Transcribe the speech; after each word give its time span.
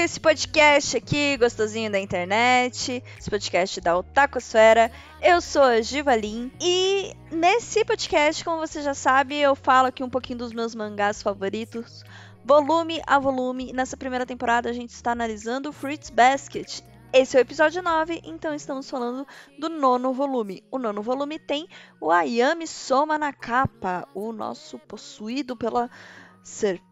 esse 0.00 0.18
podcast 0.18 0.96
aqui, 0.96 1.36
gostosinho 1.36 1.92
da 1.92 2.00
internet, 2.00 3.04
esse 3.18 3.28
podcast 3.28 3.82
da 3.82 3.98
Otakosfera. 3.98 4.90
Eu 5.20 5.42
sou 5.42 5.60
a 5.60 5.82
Givalin 5.82 6.50
e 6.58 7.14
nesse 7.30 7.84
podcast, 7.84 8.42
como 8.42 8.66
você 8.66 8.80
já 8.80 8.94
sabe, 8.94 9.36
eu 9.36 9.54
falo 9.54 9.88
aqui 9.88 10.02
um 10.02 10.08
pouquinho 10.08 10.38
dos 10.38 10.54
meus 10.54 10.74
mangás 10.74 11.22
favoritos, 11.22 12.02
volume 12.42 13.02
a 13.06 13.18
volume. 13.18 13.74
Nessa 13.74 13.94
primeira 13.94 14.24
temporada 14.24 14.70
a 14.70 14.72
gente 14.72 14.88
está 14.88 15.12
analisando 15.12 15.70
Fruits 15.70 16.08
Basket. 16.08 16.80
Esse 17.12 17.36
é 17.36 17.40
o 17.40 17.42
episódio 17.42 17.82
9, 17.82 18.22
então 18.24 18.54
estamos 18.54 18.88
falando 18.88 19.26
do 19.58 19.68
nono 19.68 20.14
volume. 20.14 20.64
O 20.70 20.78
nono 20.78 21.02
volume 21.02 21.38
tem 21.38 21.68
o 22.00 22.10
Ayami 22.10 22.66
Soma 22.66 23.18
na 23.18 23.34
capa, 23.34 24.08
o 24.14 24.32
nosso 24.32 24.78
possuído 24.78 25.54
pela 25.54 25.90
serpente 26.42 26.89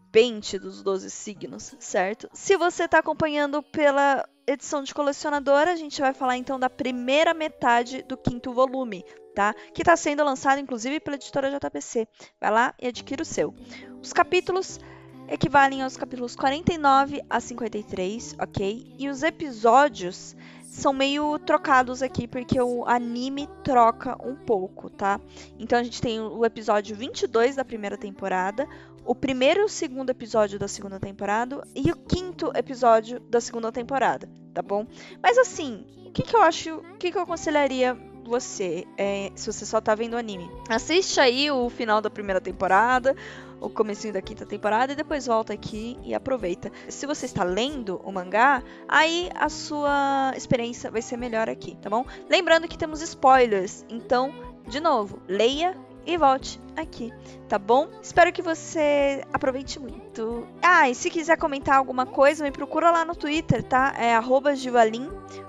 dos 0.59 0.81
12 0.81 1.09
signos, 1.09 1.75
certo? 1.79 2.29
Se 2.33 2.57
você 2.57 2.85
está 2.85 2.99
acompanhando 2.99 3.61
pela 3.61 4.27
edição 4.47 4.81
de 4.81 4.93
colecionadora, 4.93 5.71
a 5.71 5.75
gente 5.75 6.01
vai 6.01 6.13
falar 6.13 6.37
então 6.37 6.59
da 6.59 6.69
primeira 6.69 7.33
metade 7.33 8.01
do 8.03 8.17
quinto 8.17 8.51
volume, 8.51 9.03
tá? 9.35 9.53
Que 9.73 9.83
está 9.83 9.95
sendo 9.95 10.23
lançado 10.23 10.59
inclusive 10.59 10.99
pela 10.99 11.15
editora 11.15 11.51
JPC. 11.51 12.07
Vai 12.41 12.51
lá 12.51 12.73
e 12.81 12.87
adquira 12.87 13.21
o 13.21 13.25
seu. 13.25 13.53
Os 14.01 14.11
capítulos 14.11 14.79
equivalem 15.27 15.83
aos 15.83 15.95
capítulos 15.95 16.35
49 16.35 17.21
a 17.29 17.39
53, 17.39 18.35
ok? 18.39 18.95
E 18.97 19.07
os 19.09 19.21
episódios 19.21 20.35
são 20.69 20.93
meio 20.93 21.39
trocados 21.39 22.01
aqui 22.03 22.27
porque 22.27 22.61
o 22.61 22.85
anime 22.85 23.49
troca 23.63 24.15
um 24.23 24.35
pouco, 24.35 24.89
tá? 24.89 25.19
Então 25.57 25.79
a 25.79 25.83
gente 25.83 25.99
tem 25.99 26.19
o 26.19 26.45
episódio 26.45 26.95
22 26.95 27.55
da 27.55 27.65
primeira 27.65 27.97
temporada, 27.97 28.67
o 29.03 29.15
primeiro 29.15 29.61
e 29.61 29.63
o 29.63 29.69
segundo 29.69 30.11
episódio 30.11 30.59
da 30.59 30.67
segunda 30.67 30.99
temporada 30.99 31.63
e 31.75 31.91
o 31.91 31.95
quinto 31.95 32.51
episódio 32.55 33.19
da 33.19 33.41
segunda 33.41 33.71
temporada, 33.71 34.29
tá 34.53 34.61
bom? 34.61 34.85
Mas 35.21 35.37
assim, 35.37 35.85
o 36.05 36.11
que, 36.11 36.21
que 36.21 36.35
eu 36.35 36.41
acho, 36.41 36.75
o 36.75 36.97
que, 36.97 37.11
que 37.11 37.17
eu 37.17 37.23
aconselharia 37.23 37.97
você, 38.25 38.85
é, 38.97 39.31
se 39.35 39.51
você 39.51 39.65
só 39.65 39.81
tá 39.81 39.95
vendo 39.95 40.15
anime? 40.15 40.49
Assiste 40.69 41.19
aí 41.19 41.49
o 41.49 41.69
final 41.69 42.01
da 42.01 42.09
primeira 42.09 42.39
temporada, 42.39 43.15
o 43.59 43.69
comecinho 43.69 44.13
da 44.13 44.21
quinta 44.21 44.45
temporada 44.45 44.93
e 44.93 44.95
depois 44.95 45.25
volta 45.25 45.53
aqui 45.53 45.97
e 46.03 46.13
aproveita. 46.13 46.71
Se 46.87 47.05
você 47.05 47.25
está 47.25 47.43
lendo 47.43 47.99
o 48.03 48.11
mangá, 48.11 48.63
aí 48.87 49.29
a 49.35 49.49
sua 49.49 50.33
experiência 50.35 50.91
vai 50.91 51.01
ser 51.01 51.17
melhor 51.17 51.49
aqui, 51.49 51.75
tá 51.77 51.89
bom? 51.89 52.05
Lembrando 52.29 52.67
que 52.67 52.77
temos 52.77 53.01
spoilers, 53.01 53.85
então, 53.89 54.33
de 54.67 54.79
novo, 54.79 55.21
leia 55.27 55.75
e 56.05 56.17
volte 56.17 56.59
aqui, 56.75 57.13
tá 57.47 57.59
bom? 57.59 57.87
Espero 58.01 58.31
que 58.31 58.41
você 58.41 59.23
aproveite 59.33 59.79
muito. 59.79 60.47
Ah, 60.61 60.89
e 60.89 60.95
se 60.95 61.09
quiser 61.09 61.37
comentar 61.37 61.77
alguma 61.77 62.05
coisa, 62.05 62.43
me 62.43 62.51
procura 62.51 62.91
lá 62.91 63.05
no 63.05 63.15
Twitter, 63.15 63.63
tá? 63.63 63.93
É 63.97 64.15
arroba 64.15 64.53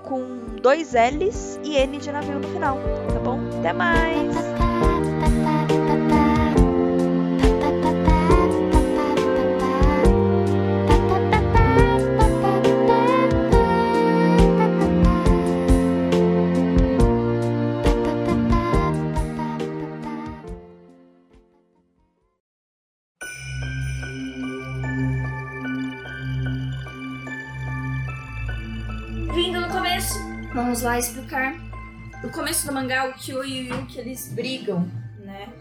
com 0.03 0.55
dois 0.61 0.93
L's 0.93 1.59
e 1.63 1.75
N 1.75 1.97
de 1.97 2.11
navio 2.11 2.39
no 2.39 2.47
final, 2.49 2.77
tá 3.13 3.19
bom? 3.19 3.39
Até 3.59 3.73
mais! 3.73 4.60
Vamos 30.53 30.81
lá 30.81 30.97
explicar. 30.97 31.53
No 32.23 32.29
começo 32.29 32.65
do 32.67 32.73
mangá, 32.73 33.09
o 33.09 33.13
Kyo 33.13 33.43
e 33.43 33.71
o 33.71 33.75
Yuki 33.75 33.99
eles 33.99 34.31
brigam, 34.31 34.89
né? 35.19 35.51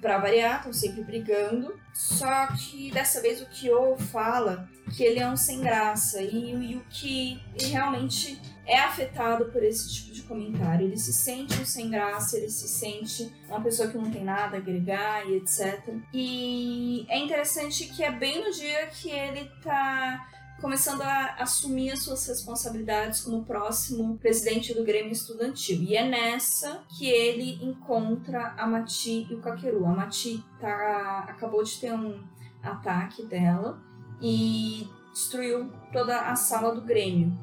Pra 0.00 0.18
variar, 0.18 0.56
estão 0.56 0.72
sempre 0.72 1.02
brigando. 1.02 1.78
Só 1.92 2.46
que 2.48 2.90
dessa 2.90 3.20
vez 3.20 3.42
o 3.42 3.46
Kyo 3.46 3.96
fala 3.96 4.68
que 4.96 5.02
ele 5.02 5.20
é 5.20 5.28
um 5.28 5.36
sem 5.36 5.60
graça 5.60 6.22
e 6.22 6.54
o 6.54 6.62
Yuki 6.62 7.42
realmente 7.60 8.40
é 8.64 8.78
afetado 8.78 9.46
por 9.46 9.62
esse 9.62 9.92
tipo 9.92 10.12
de 10.12 10.22
comentário. 10.22 10.86
Ele 10.86 10.96
se 10.96 11.12
sente 11.12 11.60
um 11.60 11.64
sem 11.64 11.90
graça, 11.90 12.36
ele 12.36 12.48
se 12.48 12.68
sente 12.68 13.32
uma 13.48 13.60
pessoa 13.60 13.88
que 13.88 13.98
não 13.98 14.10
tem 14.10 14.24
nada 14.24 14.56
a 14.56 14.60
agregar 14.60 15.26
e 15.26 15.36
etc. 15.36 15.94
E 16.12 17.04
é 17.08 17.18
interessante 17.18 17.86
que 17.86 18.02
é 18.02 18.10
bem 18.10 18.44
no 18.44 18.52
dia 18.52 18.86
que 18.86 19.10
ele 19.10 19.50
tá 19.62 20.28
começando 20.60 21.02
a 21.02 21.36
assumir 21.38 21.92
as 21.92 22.02
suas 22.02 22.26
responsabilidades 22.26 23.20
como 23.20 23.44
próximo 23.44 24.18
presidente 24.18 24.74
do 24.74 24.84
Grêmio 24.84 25.12
Estudantil. 25.12 25.80
E 25.82 25.96
é 25.96 26.08
nessa 26.08 26.82
que 26.88 27.08
ele 27.08 27.64
encontra 27.64 28.54
a 28.56 28.66
Mati 28.66 29.26
e 29.30 29.34
o 29.34 29.40
Kakeru. 29.40 29.86
A 29.86 29.94
Mati 29.94 30.44
tá, 30.60 31.26
acabou 31.28 31.62
de 31.62 31.78
ter 31.78 31.92
um 31.92 32.22
ataque 32.62 33.24
dela 33.24 33.80
e 34.20 34.88
destruiu 35.12 35.70
toda 35.92 36.20
a 36.22 36.34
sala 36.34 36.74
do 36.74 36.82
Grêmio. 36.82 37.38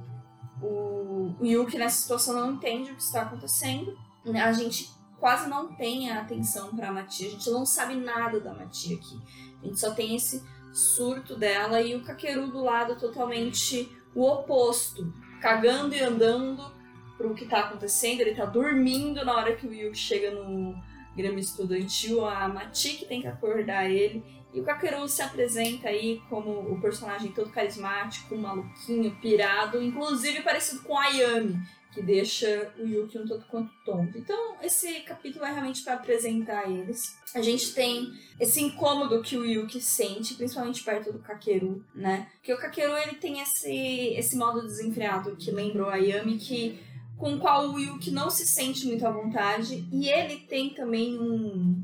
O, 0.61 1.35
Yuki 1.41 1.77
nessa 1.77 2.01
situação 2.01 2.33
não 2.33 2.53
entende 2.53 2.91
o 2.91 2.95
que 2.95 3.01
está 3.01 3.21
acontecendo. 3.21 3.97
A 4.43 4.51
gente 4.51 4.93
quase 5.19 5.49
não 5.49 5.73
tem 5.73 6.11
a 6.11 6.21
atenção 6.21 6.75
para 6.75 6.89
a 6.89 6.91
Mati, 6.91 7.25
a 7.25 7.29
gente 7.29 7.49
não 7.49 7.65
sabe 7.65 7.95
nada 7.95 8.39
da 8.39 8.53
Mati 8.53 8.93
aqui. 8.93 9.21
A 9.61 9.65
gente 9.65 9.79
só 9.79 9.91
tem 9.91 10.15
esse 10.15 10.43
surto 10.75 11.37
dela 11.37 11.81
e 11.81 11.95
o 11.95 12.03
Kakeru 12.03 12.47
do 12.47 12.61
lado 12.61 12.99
totalmente 12.99 13.89
o 14.13 14.25
oposto, 14.25 15.13
cagando 15.41 15.95
e 15.95 16.01
andando 16.01 16.69
pro 17.17 17.33
que 17.33 17.45
tá 17.45 17.61
acontecendo. 17.61 18.19
Ele 18.19 18.35
tá 18.35 18.45
dormindo 18.45 19.23
na 19.23 19.35
hora 19.35 19.55
que 19.55 19.65
o 19.65 19.73
Yu 19.73 19.95
chega 19.95 20.31
no 20.31 20.75
Grêmio 21.15 21.39
Estudantil, 21.39 22.25
a 22.25 22.47
Mati 22.49 22.97
que 22.97 23.05
tem 23.05 23.21
que 23.21 23.27
acordar 23.27 23.89
ele. 23.89 24.21
E 24.53 24.59
o 24.59 24.63
Kakeru 24.63 25.07
se 25.07 25.21
apresenta 25.21 25.89
aí 25.89 26.21
como 26.29 26.51
o 26.51 26.79
personagem 26.81 27.31
todo 27.31 27.49
carismático, 27.49 28.37
maluquinho, 28.37 29.15
pirado, 29.21 29.81
inclusive 29.81 30.41
parecido 30.43 30.81
com 30.83 30.97
Ayami, 30.97 31.57
que 31.95 32.01
deixa 32.01 32.73
o 32.77 32.85
Yuki 32.85 33.17
um 33.17 33.25
tanto 33.25 33.45
quanto 33.47 33.71
tonto. 33.85 34.17
Então, 34.17 34.57
esse 34.61 34.99
capítulo 35.01 35.45
é 35.45 35.51
realmente 35.51 35.81
para 35.81 35.93
apresentar 35.93 36.69
eles. 36.69 37.17
A 37.33 37.41
gente 37.41 37.73
tem 37.73 38.11
esse 38.37 38.61
incômodo 38.61 39.21
que 39.21 39.37
o 39.37 39.45
Yuki 39.45 39.79
sente, 39.79 40.35
principalmente 40.35 40.83
perto 40.83 41.13
do 41.13 41.19
Kakeru, 41.19 41.81
né? 41.95 42.29
Porque 42.35 42.53
o 42.53 42.57
Kakeru, 42.57 42.97
ele 42.97 43.15
tem 43.15 43.39
esse, 43.39 43.73
esse 44.17 44.35
modo 44.35 44.61
desenfreado 44.61 45.37
que 45.37 45.51
lembrou 45.51 45.89
a 45.89 45.95
Yami, 45.95 46.37
que 46.37 46.77
com 47.17 47.35
o 47.35 47.39
qual 47.39 47.69
o 47.69 47.79
Yuki 47.79 48.11
não 48.11 48.29
se 48.29 48.45
sente 48.45 48.85
muito 48.85 49.07
à 49.07 49.11
vontade. 49.11 49.87
E 49.89 50.09
ele 50.09 50.35
tem 50.41 50.71
também 50.71 51.17
um, 51.17 51.81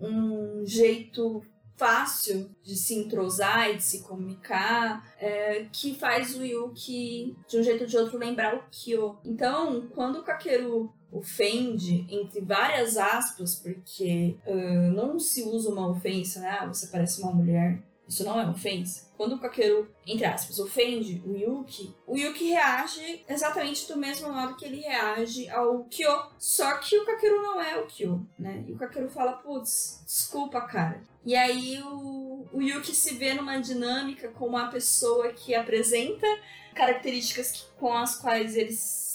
um 0.00 0.64
jeito 0.64 1.44
fácil 1.76 2.50
de 2.62 2.76
se 2.76 2.94
entrosar 2.94 3.70
e 3.70 3.76
de 3.76 3.82
se 3.82 4.02
comunicar, 4.02 5.14
é, 5.18 5.66
que 5.72 5.94
faz 5.94 6.36
o 6.36 6.44
Yuki, 6.44 7.36
de 7.48 7.58
um 7.58 7.62
jeito 7.62 7.82
ou 7.82 7.86
de 7.86 7.96
outro, 7.96 8.18
lembrar 8.18 8.54
o 8.54 8.64
Kyo. 8.70 9.18
Então, 9.24 9.88
quando 9.94 10.20
o 10.20 10.22
Kakeru 10.22 10.92
ofende, 11.10 12.04
entre 12.10 12.40
várias 12.40 12.96
aspas, 12.96 13.54
porque 13.54 14.36
uh, 14.46 14.92
não 14.92 15.18
se 15.18 15.44
usa 15.44 15.70
uma 15.70 15.88
ofensa, 15.88 16.40
né? 16.40 16.58
Ah, 16.60 16.66
você 16.66 16.88
parece 16.88 17.22
uma 17.22 17.32
mulher. 17.32 17.80
Isso 18.06 18.24
não 18.24 18.40
é 18.40 18.48
ofensa. 18.48 19.10
Quando 19.16 19.36
o 19.36 19.38
Kakeru, 19.38 19.88
entre 20.06 20.24
aspas, 20.24 20.58
ofende 20.58 21.22
o 21.24 21.36
Yuki, 21.36 21.94
o 22.06 22.16
Yuki 22.16 22.50
reage 22.50 23.24
exatamente 23.28 23.86
do 23.86 23.96
mesmo 23.96 24.32
modo 24.32 24.56
que 24.56 24.64
ele 24.64 24.80
reage 24.80 25.48
ao 25.48 25.84
Kyo. 25.84 26.30
Só 26.38 26.76
que 26.78 26.98
o 26.98 27.06
Kakeru 27.06 27.40
não 27.42 27.60
é 27.60 27.78
o 27.78 27.86
Kyo, 27.86 28.26
né? 28.38 28.64
E 28.66 28.72
o 28.72 28.76
Kakeru 28.76 29.08
fala, 29.08 29.34
putz, 29.34 30.02
desculpa, 30.04 30.60
cara. 30.62 31.02
E 31.24 31.34
aí 31.34 31.80
o, 31.82 32.46
o 32.52 32.60
Yuki 32.60 32.94
se 32.94 33.14
vê 33.14 33.32
numa 33.34 33.58
dinâmica 33.58 34.28
com 34.28 34.46
uma 34.46 34.68
pessoa 34.68 35.32
que 35.32 35.54
apresenta 35.54 36.26
características 36.74 37.52
que, 37.52 37.64
com 37.78 37.92
as 37.92 38.16
quais 38.16 38.56
ele 38.56 38.72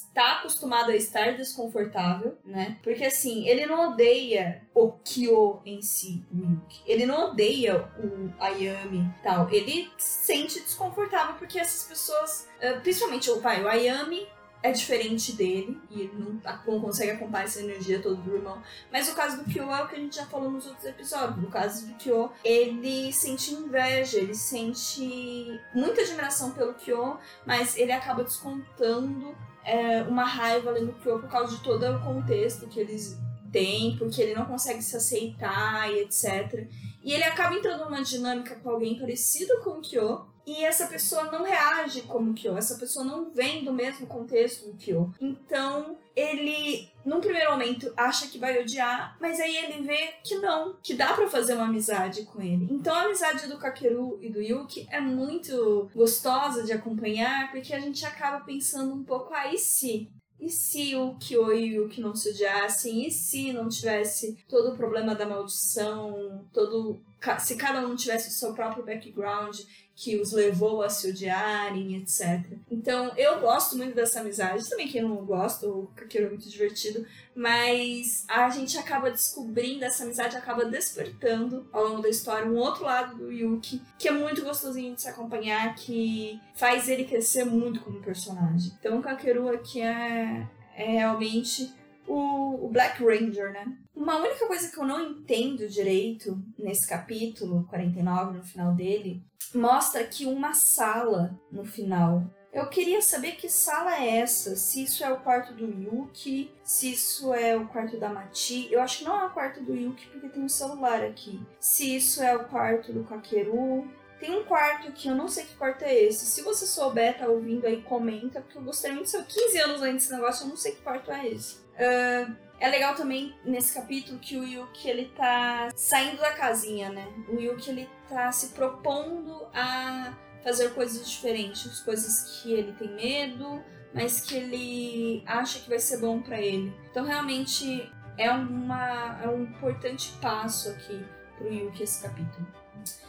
está 0.10 0.40
acostumado 0.40 0.92
a 0.92 0.96
estar 0.96 1.36
desconfortável, 1.38 2.38
né? 2.44 2.78
Porque 2.84 3.06
assim, 3.06 3.48
ele 3.48 3.66
não 3.66 3.92
odeia 3.92 4.62
o 4.74 4.92
Kyo 4.92 5.62
em 5.66 5.82
si, 5.82 6.26
o. 6.34 6.60
Ele 6.86 7.06
não 7.06 7.30
odeia 7.30 7.90
o 7.98 8.34
Ayami 8.40 9.10
tal. 9.24 9.50
Ele 9.50 9.90
se 9.98 10.26
sente 10.26 10.60
desconfortável 10.60 11.36
porque 11.36 11.60
essas 11.60 11.88
pessoas, 11.88 12.50
eh, 12.60 12.74
principalmente 12.80 13.30
o 13.30 13.40
vai, 13.40 13.64
o 13.64 13.68
Ayami 13.68 14.28
é 14.62 14.72
diferente 14.72 15.34
dele 15.34 15.80
e 15.90 16.02
ele 16.02 16.14
não, 16.18 16.40
não 16.68 16.82
consegue 16.82 17.12
acompanhar 17.12 17.46
essa 17.46 17.62
energia 17.62 18.02
toda 18.02 18.18
do 18.18 18.36
irmão. 18.36 18.62
Mas 18.92 19.10
o 19.10 19.16
caso 19.16 19.38
do 19.38 19.46
Kyo 19.46 19.72
é 19.72 19.84
o 19.84 19.88
que 19.88 19.96
a 19.96 20.00
gente 20.00 20.16
já 20.18 20.26
falou 20.26 20.52
nos 20.52 20.68
outros 20.68 20.86
episódios. 20.86 21.42
No 21.42 21.50
caso 21.50 21.88
do 21.88 21.94
Kyo, 21.96 22.32
ele 22.44 23.14
sente 23.14 23.54
inveja, 23.54 24.18
ele 24.18 24.36
sente 24.36 25.60
muita 25.74 26.02
admiração 26.02 26.52
pelo 26.52 26.74
Kyo, 26.74 27.18
mas 27.46 27.78
ele 27.78 27.92
acaba 27.94 28.24
descontando 28.24 29.34
é, 29.64 30.04
uma 30.04 30.24
raiva 30.24 30.70
ali 30.70 30.82
no 30.82 30.94
Kyo 30.94 31.20
por 31.20 31.30
causa 31.30 31.56
de 31.56 31.64
todo 31.64 31.86
o 31.86 32.00
contexto 32.02 32.68
que 32.68 32.80
eles 32.80 33.18
têm, 33.52 33.98
porque 33.98 34.22
ele 34.22 34.36
não 34.36 34.46
consegue 34.46 34.82
se 34.82 34.96
aceitar 34.96 35.92
e 35.92 36.02
etc. 36.02 36.68
E 37.04 37.14
ele 37.14 37.24
acaba 37.24 37.56
entrando 37.56 37.86
numa 37.86 38.04
dinâmica 38.04 38.56
com 38.56 38.70
alguém 38.70 38.98
parecido 38.98 39.60
com 39.64 39.72
o 39.72 39.82
Kyo, 39.82 40.28
e 40.50 40.66
essa 40.66 40.88
pessoa 40.88 41.26
não 41.26 41.44
reage 41.44 42.02
como 42.02 42.34
Kyo, 42.34 42.58
essa 42.58 42.76
pessoa 42.76 43.06
não 43.06 43.30
vem 43.30 43.64
do 43.64 43.72
mesmo 43.72 44.08
contexto 44.08 44.66
do 44.66 44.78
Kyo. 44.78 45.14
Então, 45.22 45.96
ele, 46.16 46.90
num 47.06 47.22
primeiro 47.22 47.52
momento, 47.52 47.94
acha 47.96 48.28
que 48.28 48.40
vai 48.40 48.60
odiar, 48.60 49.16
mas 49.22 49.40
aí 49.40 49.56
ele 49.56 49.84
vê 49.84 50.16
que 50.24 50.40
não, 50.40 50.76
que 50.82 50.96
dá 50.96 51.14
para 51.14 51.30
fazer 51.30 51.54
uma 51.54 51.66
amizade 51.66 52.24
com 52.24 52.42
ele. 52.42 52.68
Então, 52.72 52.96
a 52.96 53.04
amizade 53.04 53.46
do 53.46 53.60
Kakeru 53.60 54.18
e 54.24 54.30
do 54.32 54.42
Yuki 54.42 54.88
é 54.90 55.00
muito 55.00 55.88
gostosa 55.94 56.64
de 56.64 56.74
acompanhar, 56.74 57.52
porque 57.52 57.72
a 57.72 57.80
gente 57.80 58.04
acaba 58.04 58.44
pensando 58.44 58.92
um 58.96 59.04
pouco, 59.04 59.32
aí 59.36 59.54
ah, 59.54 59.58
se 59.60 60.10
e 60.40 60.50
se 60.50 60.96
o 60.96 61.16
Kyo 61.16 61.52
e 61.54 61.78
o 61.78 61.84
Yuki 61.84 62.00
não 62.00 62.16
se 62.16 62.30
odiassem? 62.30 63.06
E 63.06 63.12
se 63.12 63.52
não 63.52 63.68
tivesse 63.68 64.38
todo 64.48 64.70
o 64.70 64.76
problema 64.76 65.14
da 65.14 65.28
maldição? 65.28 66.46
Todo, 66.54 67.02
se 67.40 67.56
cada 67.56 67.86
um 67.86 67.94
tivesse 67.94 68.30
o 68.30 68.32
seu 68.32 68.54
próprio 68.54 68.86
background 68.86 69.60
que 70.00 70.16
os 70.16 70.32
levou 70.32 70.82
a 70.82 70.90
se 70.90 71.10
odiarem, 71.10 71.98
etc. 71.98 72.42
Então, 72.72 73.12
eu 73.18 73.42
gosto 73.42 73.76
muito 73.76 73.94
dessa 73.94 74.22
amizade. 74.22 74.70
Também 74.70 74.88
quem 74.88 75.02
não 75.02 75.18
gosta, 75.26 75.68
o 75.68 75.88
Kakeru 75.94 76.28
é 76.28 76.30
muito 76.30 76.50
divertido. 76.50 77.06
Mas 77.36 78.24
a 78.26 78.50
gente 78.50 78.78
acaba 78.78 79.12
descobrindo, 79.12 79.84
essa 79.84 80.06
amizade 80.06 80.38
acaba 80.38 80.64
despertando 80.64 81.68
ao 81.74 81.84
longo 81.84 82.02
da 82.02 82.08
história 82.08 82.50
um 82.50 82.56
outro 82.56 82.86
lado 82.86 83.18
do 83.18 83.30
Yuki, 83.30 83.82
que 83.98 84.08
é 84.08 84.12
muito 84.12 84.42
gostosinho 84.42 84.96
de 84.96 85.02
se 85.02 85.10
acompanhar, 85.10 85.76
que 85.76 86.40
faz 86.56 86.88
ele 86.88 87.04
crescer 87.04 87.44
muito 87.44 87.82
como 87.82 88.02
personagem. 88.02 88.72
Então, 88.80 89.00
o 89.00 89.02
Kakeru 89.02 89.50
aqui 89.50 89.82
é, 89.82 90.48
é 90.78 90.92
realmente 90.92 91.74
o, 92.10 92.66
o 92.66 92.70
Black 92.70 93.04
Ranger, 93.04 93.54
né? 93.54 93.78
Uma 93.96 94.18
única 94.18 94.48
coisa 94.48 94.70
que 94.70 94.78
eu 94.78 94.86
não 94.86 95.00
entendo 95.00 95.70
direito 95.70 96.42
nesse 96.58 96.88
capítulo 96.88 97.66
49, 97.70 98.38
no 98.38 98.44
final 98.44 98.74
dele, 98.74 99.24
mostra 99.54 100.02
aqui 100.02 100.26
uma 100.26 100.54
sala 100.54 101.40
no 101.52 101.64
final. 101.64 102.24
Eu 102.52 102.68
queria 102.68 103.00
saber 103.00 103.34
que 103.34 103.48
sala 103.48 103.96
é 103.96 104.18
essa, 104.18 104.56
se 104.56 104.84
isso 104.84 105.04
é 105.04 105.14
o 105.14 105.20
quarto 105.20 105.54
do 105.54 105.66
Yuki, 105.66 106.52
se 106.64 106.92
isso 106.92 107.32
é 107.32 107.56
o 107.56 107.68
quarto 107.68 108.00
da 108.00 108.10
Mati. 108.10 108.68
Eu 108.72 108.82
acho 108.82 109.00
que 109.00 109.04
não 109.04 109.22
é 109.22 109.26
o 109.26 109.30
quarto 109.30 109.62
do 109.62 109.76
Yuki 109.76 110.08
porque 110.08 110.30
tem 110.30 110.44
um 110.44 110.50
celular 110.50 111.04
aqui. 111.04 111.40
Se 111.60 111.96
isso 111.96 112.24
é 112.24 112.36
o 112.36 112.46
quarto 112.46 112.92
do 112.92 113.04
Kakeru. 113.04 113.88
Tem 114.20 114.38
um 114.38 114.44
quarto 114.44 114.92
que 114.92 115.08
eu 115.08 115.16
não 115.16 115.28
sei 115.28 115.46
que 115.46 115.56
quarto 115.56 115.84
é 115.84 115.96
esse. 115.96 116.26
Se 116.26 116.42
você 116.42 116.66
souber, 116.66 117.18
tá 117.18 117.28
ouvindo 117.28 117.66
aí, 117.66 117.82
comenta, 117.82 118.42
porque 118.42 118.58
eu 118.58 118.62
gostaria 118.62 118.96
muito 118.96 119.06
de 119.06 119.12
saber. 119.12 119.28
15 119.28 119.58
anos 119.60 119.82
antes 119.82 119.94
desse 120.08 120.14
negócio, 120.14 120.44
eu 120.44 120.50
não 120.50 120.58
sei 120.58 120.74
que 120.74 120.82
quarto 120.82 121.12
é 121.12 121.28
esse. 121.28 121.56
Uh, 121.56 122.36
é 122.60 122.68
legal 122.68 122.94
também 122.94 123.34
nesse 123.46 123.74
capítulo 123.74 124.20
que 124.20 124.38
o 124.38 124.44
Yuki 124.44 124.90
ele 124.90 125.06
tá 125.16 125.70
saindo 125.74 126.18
da 126.18 126.34
casinha, 126.34 126.90
né? 126.90 127.08
O 127.30 127.40
Yuki 127.40 127.70
ele 127.70 127.90
tá 128.10 128.32
se 128.32 128.50
propondo 128.50 129.48
a 129.54 130.14
fazer 130.44 130.74
coisas 130.74 131.10
diferentes, 131.10 131.80
coisas 131.80 132.42
que 132.42 132.52
ele 132.52 132.74
tem 132.74 132.94
medo, 132.94 133.64
mas 133.94 134.22
que 134.22 134.36
ele 134.36 135.24
acha 135.26 135.60
que 135.60 135.70
vai 135.70 135.80
ser 135.80 135.98
bom 135.98 136.22
para 136.22 136.40
ele. 136.40 136.74
Então 136.92 137.06
realmente 137.06 137.90
é, 138.18 138.30
uma, 138.30 139.22
é 139.24 139.30
um 139.30 139.44
importante 139.44 140.12
passo 140.22 140.70
aqui 140.70 141.02
pro 141.38 141.52
Yuki 141.52 141.84
esse 141.84 142.02
capítulo. 142.02 142.46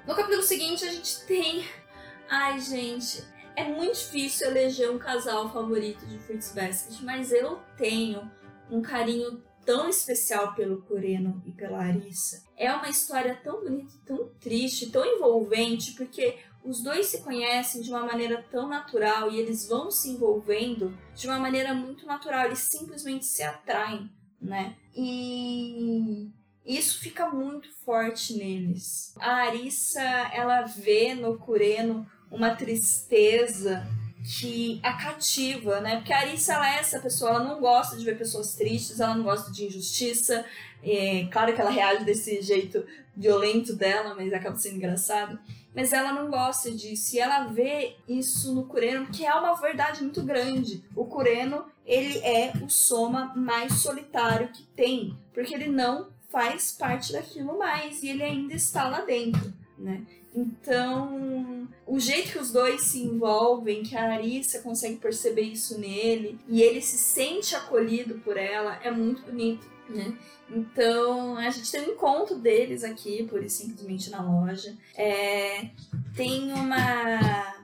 No 0.06 0.14
capítulo 0.14 0.42
seguinte 0.42 0.84
a 0.84 0.92
gente 0.92 1.24
tem. 1.26 1.64
Ai, 2.28 2.60
gente, 2.60 3.22
é 3.56 3.64
muito 3.64 3.94
difícil 3.98 4.48
eleger 4.48 4.90
um 4.90 4.98
casal 4.98 5.52
favorito 5.52 6.06
de 6.06 6.18
Fruits 6.18 6.52
Basket, 6.54 7.02
mas 7.02 7.32
eu 7.32 7.58
tenho 7.76 8.30
um 8.70 8.80
carinho 8.80 9.42
tão 9.64 9.88
especial 9.88 10.54
pelo 10.54 10.82
Kureno 10.82 11.42
e 11.44 11.52
pela 11.52 11.78
Arissa. 11.78 12.44
É 12.56 12.72
uma 12.72 12.88
história 12.88 13.38
tão 13.42 13.60
bonita, 13.60 13.92
tão 14.06 14.28
triste, 14.40 14.90
tão 14.90 15.04
envolvente, 15.04 15.92
porque 15.92 16.38
os 16.64 16.82
dois 16.82 17.06
se 17.06 17.22
conhecem 17.22 17.82
de 17.82 17.90
uma 17.90 18.04
maneira 18.04 18.44
tão 18.50 18.68
natural 18.68 19.30
e 19.30 19.38
eles 19.38 19.68
vão 19.68 19.90
se 19.90 20.10
envolvendo 20.10 20.96
de 21.14 21.26
uma 21.26 21.38
maneira 21.38 21.74
muito 21.74 22.06
natural, 22.06 22.46
eles 22.46 22.68
simplesmente 22.70 23.24
se 23.24 23.42
atraem, 23.42 24.10
né? 24.40 24.76
E 24.94 26.30
isso 26.64 27.00
fica 27.00 27.28
muito 27.28 27.68
forte 27.84 28.34
neles. 28.34 29.14
A 29.18 29.46
Arissa, 29.46 30.00
ela 30.00 30.62
vê 30.62 31.14
no 31.14 31.38
Kureno 31.38 32.06
uma 32.30 32.54
tristeza 32.54 33.86
que 34.22 34.78
a 34.82 34.92
cativa, 34.92 35.80
né? 35.80 35.96
Porque 35.96 36.12
a 36.12 36.18
Arissa, 36.18 36.52
ela 36.52 36.76
é 36.76 36.78
essa 36.78 37.00
pessoa, 37.00 37.30
ela 37.30 37.44
não 37.44 37.60
gosta 37.60 37.96
de 37.96 38.04
ver 38.04 38.18
pessoas 38.18 38.54
tristes, 38.54 39.00
ela 39.00 39.14
não 39.14 39.24
gosta 39.24 39.50
de 39.50 39.64
injustiça. 39.64 40.44
É, 40.82 41.26
claro 41.30 41.54
que 41.54 41.60
ela 41.60 41.70
reage 41.70 42.04
desse 42.04 42.40
jeito 42.42 42.84
violento 43.16 43.74
dela, 43.74 44.14
mas 44.14 44.32
acaba 44.32 44.56
sendo 44.56 44.76
engraçado. 44.76 45.38
Mas 45.74 45.92
ela 45.92 46.12
não 46.12 46.30
gosta 46.30 46.70
disso. 46.70 47.16
E 47.16 47.20
ela 47.20 47.44
vê 47.44 47.96
isso 48.08 48.54
no 48.54 48.64
Kureno, 48.64 49.06
que 49.06 49.24
é 49.24 49.32
uma 49.34 49.54
verdade 49.54 50.02
muito 50.02 50.22
grande. 50.22 50.84
O 50.94 51.04
Kureno, 51.04 51.64
ele 51.86 52.18
é 52.18 52.52
o 52.62 52.68
soma 52.68 53.32
mais 53.36 53.74
solitário 53.74 54.48
que 54.48 54.64
tem. 54.64 55.16
Porque 55.32 55.54
ele 55.54 55.68
não 55.68 56.08
faz 56.30 56.72
parte 56.72 57.12
daquilo 57.12 57.58
mais. 57.58 58.02
E 58.02 58.08
ele 58.08 58.22
ainda 58.22 58.54
está 58.54 58.88
lá 58.88 59.02
dentro, 59.02 59.52
né? 59.78 60.02
Então, 60.34 61.68
o 61.86 61.98
jeito 61.98 62.32
que 62.32 62.38
os 62.38 62.52
dois 62.52 62.82
se 62.82 63.02
envolvem, 63.02 63.82
que 63.82 63.96
a 63.96 64.12
Arissa 64.12 64.60
consegue 64.60 64.96
perceber 64.96 65.42
isso 65.42 65.78
nele, 65.78 66.38
e 66.48 66.62
ele 66.62 66.80
se 66.80 66.96
sente 66.96 67.54
acolhido 67.56 68.14
por 68.20 68.36
ela, 68.36 68.78
é 68.82 68.90
muito 68.90 69.22
bonito, 69.22 69.68
né? 69.88 70.16
Então, 70.48 71.36
a 71.36 71.50
gente 71.50 71.70
tem 71.70 71.80
um 71.80 71.92
encontro 71.92 72.36
deles 72.36 72.84
aqui, 72.84 73.24
por 73.24 73.48
simplesmente 73.48 74.10
na 74.10 74.22
loja. 74.22 74.76
É, 74.96 75.70
tem 76.14 76.52
uma, 76.52 77.54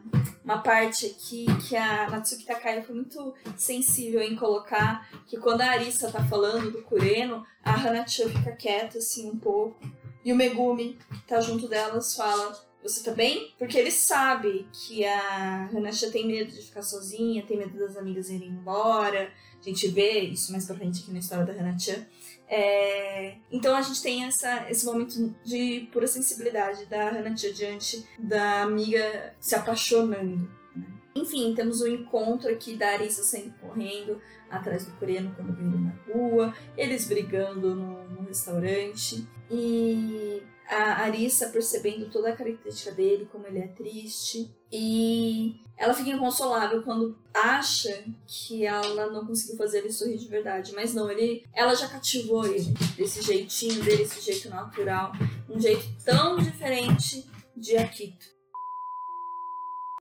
uma 0.46 0.58
parte 0.58 1.06
aqui 1.06 1.44
que 1.68 1.76
a 1.76 2.08
Natsuki 2.08 2.46
Takai 2.46 2.80
foi 2.80 2.94
muito 2.94 3.34
sensível 3.56 4.22
em 4.22 4.36
colocar, 4.36 5.10
que 5.26 5.36
quando 5.36 5.62
a 5.62 5.70
Arissa 5.70 6.10
tá 6.10 6.24
falando 6.24 6.70
do 6.70 6.82
Kureno, 6.82 7.44
a 7.64 7.74
Hanacho 7.74 8.28
fica 8.30 8.52
quieta, 8.52 8.98
assim, 8.98 9.28
um 9.28 9.36
pouco 9.36 9.76
e 10.24 10.32
o 10.32 10.36
Megumi, 10.36 10.98
que 11.08 11.22
tá 11.26 11.40
junto 11.40 11.68
delas, 11.68 12.16
fala: 12.16 12.56
Você 12.82 13.02
tá 13.02 13.12
bem? 13.12 13.54
Porque 13.58 13.76
ele 13.76 13.92
sabe 13.92 14.68
que 14.72 15.04
a 15.04 15.68
Hanasha 15.68 16.10
tem 16.10 16.26
medo 16.26 16.52
de 16.52 16.62
ficar 16.62 16.82
sozinha, 16.82 17.44
tem 17.46 17.56
medo 17.56 17.78
das 17.78 17.96
amigas 17.96 18.28
irem 18.28 18.48
embora. 18.48 19.32
A 19.60 19.62
gente 19.62 19.86
vê 19.88 20.20
isso 20.20 20.50
mais 20.52 20.66
pra 20.66 20.74
frente 20.74 21.02
aqui 21.02 21.12
na 21.12 21.20
história 21.20 21.44
da 21.44 21.52
Hanasha. 21.52 22.08
É... 22.48 23.34
Então 23.50 23.74
a 23.74 23.82
gente 23.82 24.02
tem 24.02 24.24
essa, 24.24 24.70
esse 24.70 24.84
momento 24.86 25.34
de 25.44 25.88
pura 25.92 26.06
sensibilidade 26.06 26.86
da 26.86 27.08
Hanasha 27.08 27.52
diante 27.52 28.06
da 28.18 28.62
amiga 28.62 29.34
se 29.40 29.54
apaixonando. 29.54 30.48
Né? 30.74 30.86
Enfim, 31.14 31.54
temos 31.54 31.80
o 31.80 31.84
um 31.84 31.88
encontro 31.88 32.50
aqui 32.50 32.76
da 32.76 32.90
Arisa 32.90 33.22
saindo 33.22 33.54
correndo 33.58 34.20
atrás 34.50 34.84
do 34.86 34.92
coreano 34.92 35.34
quando 35.34 35.58
ele 35.58 35.78
na 35.78 35.92
rua, 36.06 36.54
eles 36.76 37.08
brigando 37.08 37.74
no, 37.74 38.08
no 38.08 38.28
restaurante. 38.28 39.26
E 39.50 40.42
a 40.68 41.02
Arissa 41.02 41.48
percebendo 41.48 42.10
toda 42.10 42.30
a 42.30 42.36
característica 42.36 42.92
dele, 42.92 43.28
como 43.30 43.46
ele 43.46 43.60
é 43.60 43.68
triste. 43.68 44.50
E 44.70 45.60
ela 45.76 45.94
fica 45.94 46.10
inconsolável 46.10 46.82
quando 46.82 47.16
acha 47.32 48.04
que 48.26 48.66
ela 48.66 49.06
não 49.10 49.26
conseguiu 49.26 49.56
fazer 49.56 49.78
ele 49.78 49.92
sorrir 49.92 50.18
de 50.18 50.28
verdade. 50.28 50.72
Mas 50.74 50.94
não, 50.94 51.10
ele, 51.10 51.44
ela 51.52 51.74
já 51.74 51.88
cativou 51.88 52.46
ele. 52.46 52.74
Desse 52.96 53.22
jeitinho 53.22 53.82
dele, 53.84 54.02
esse 54.02 54.20
jeito 54.20 54.48
natural. 54.48 55.12
Um 55.48 55.60
jeito 55.60 55.84
tão 56.04 56.38
diferente 56.38 57.28
de 57.56 57.76
Akito. 57.76 58.36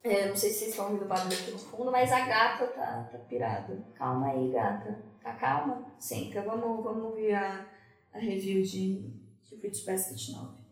É, 0.03 0.27
não 0.27 0.35
sei 0.35 0.51
se 0.51 0.59
vocês 0.59 0.69
estão 0.71 0.85
ouvindo 0.85 1.07
barulho 1.07 1.33
aqui 1.33 1.49
no 1.49 1.57
fundo, 1.57 1.91
mas 1.91 2.11
a 2.11 2.19
gata 2.27 2.67
tá, 2.67 3.09
tá 3.11 3.17
pirada. 3.27 3.83
Calma 3.95 4.27
aí, 4.27 4.51
gata. 4.51 5.03
Tá 5.23 5.33
calma? 5.33 5.83
Senta, 5.97 6.43
vamos, 6.43 6.83
vamos 6.83 7.15
ver 7.15 7.33
a, 7.33 7.65
a 8.13 8.19
review 8.19 8.61
de 8.61 9.24
que 9.45 9.57
Fruits 9.57 9.83
Basket 9.83 10.29
9. 10.29 10.65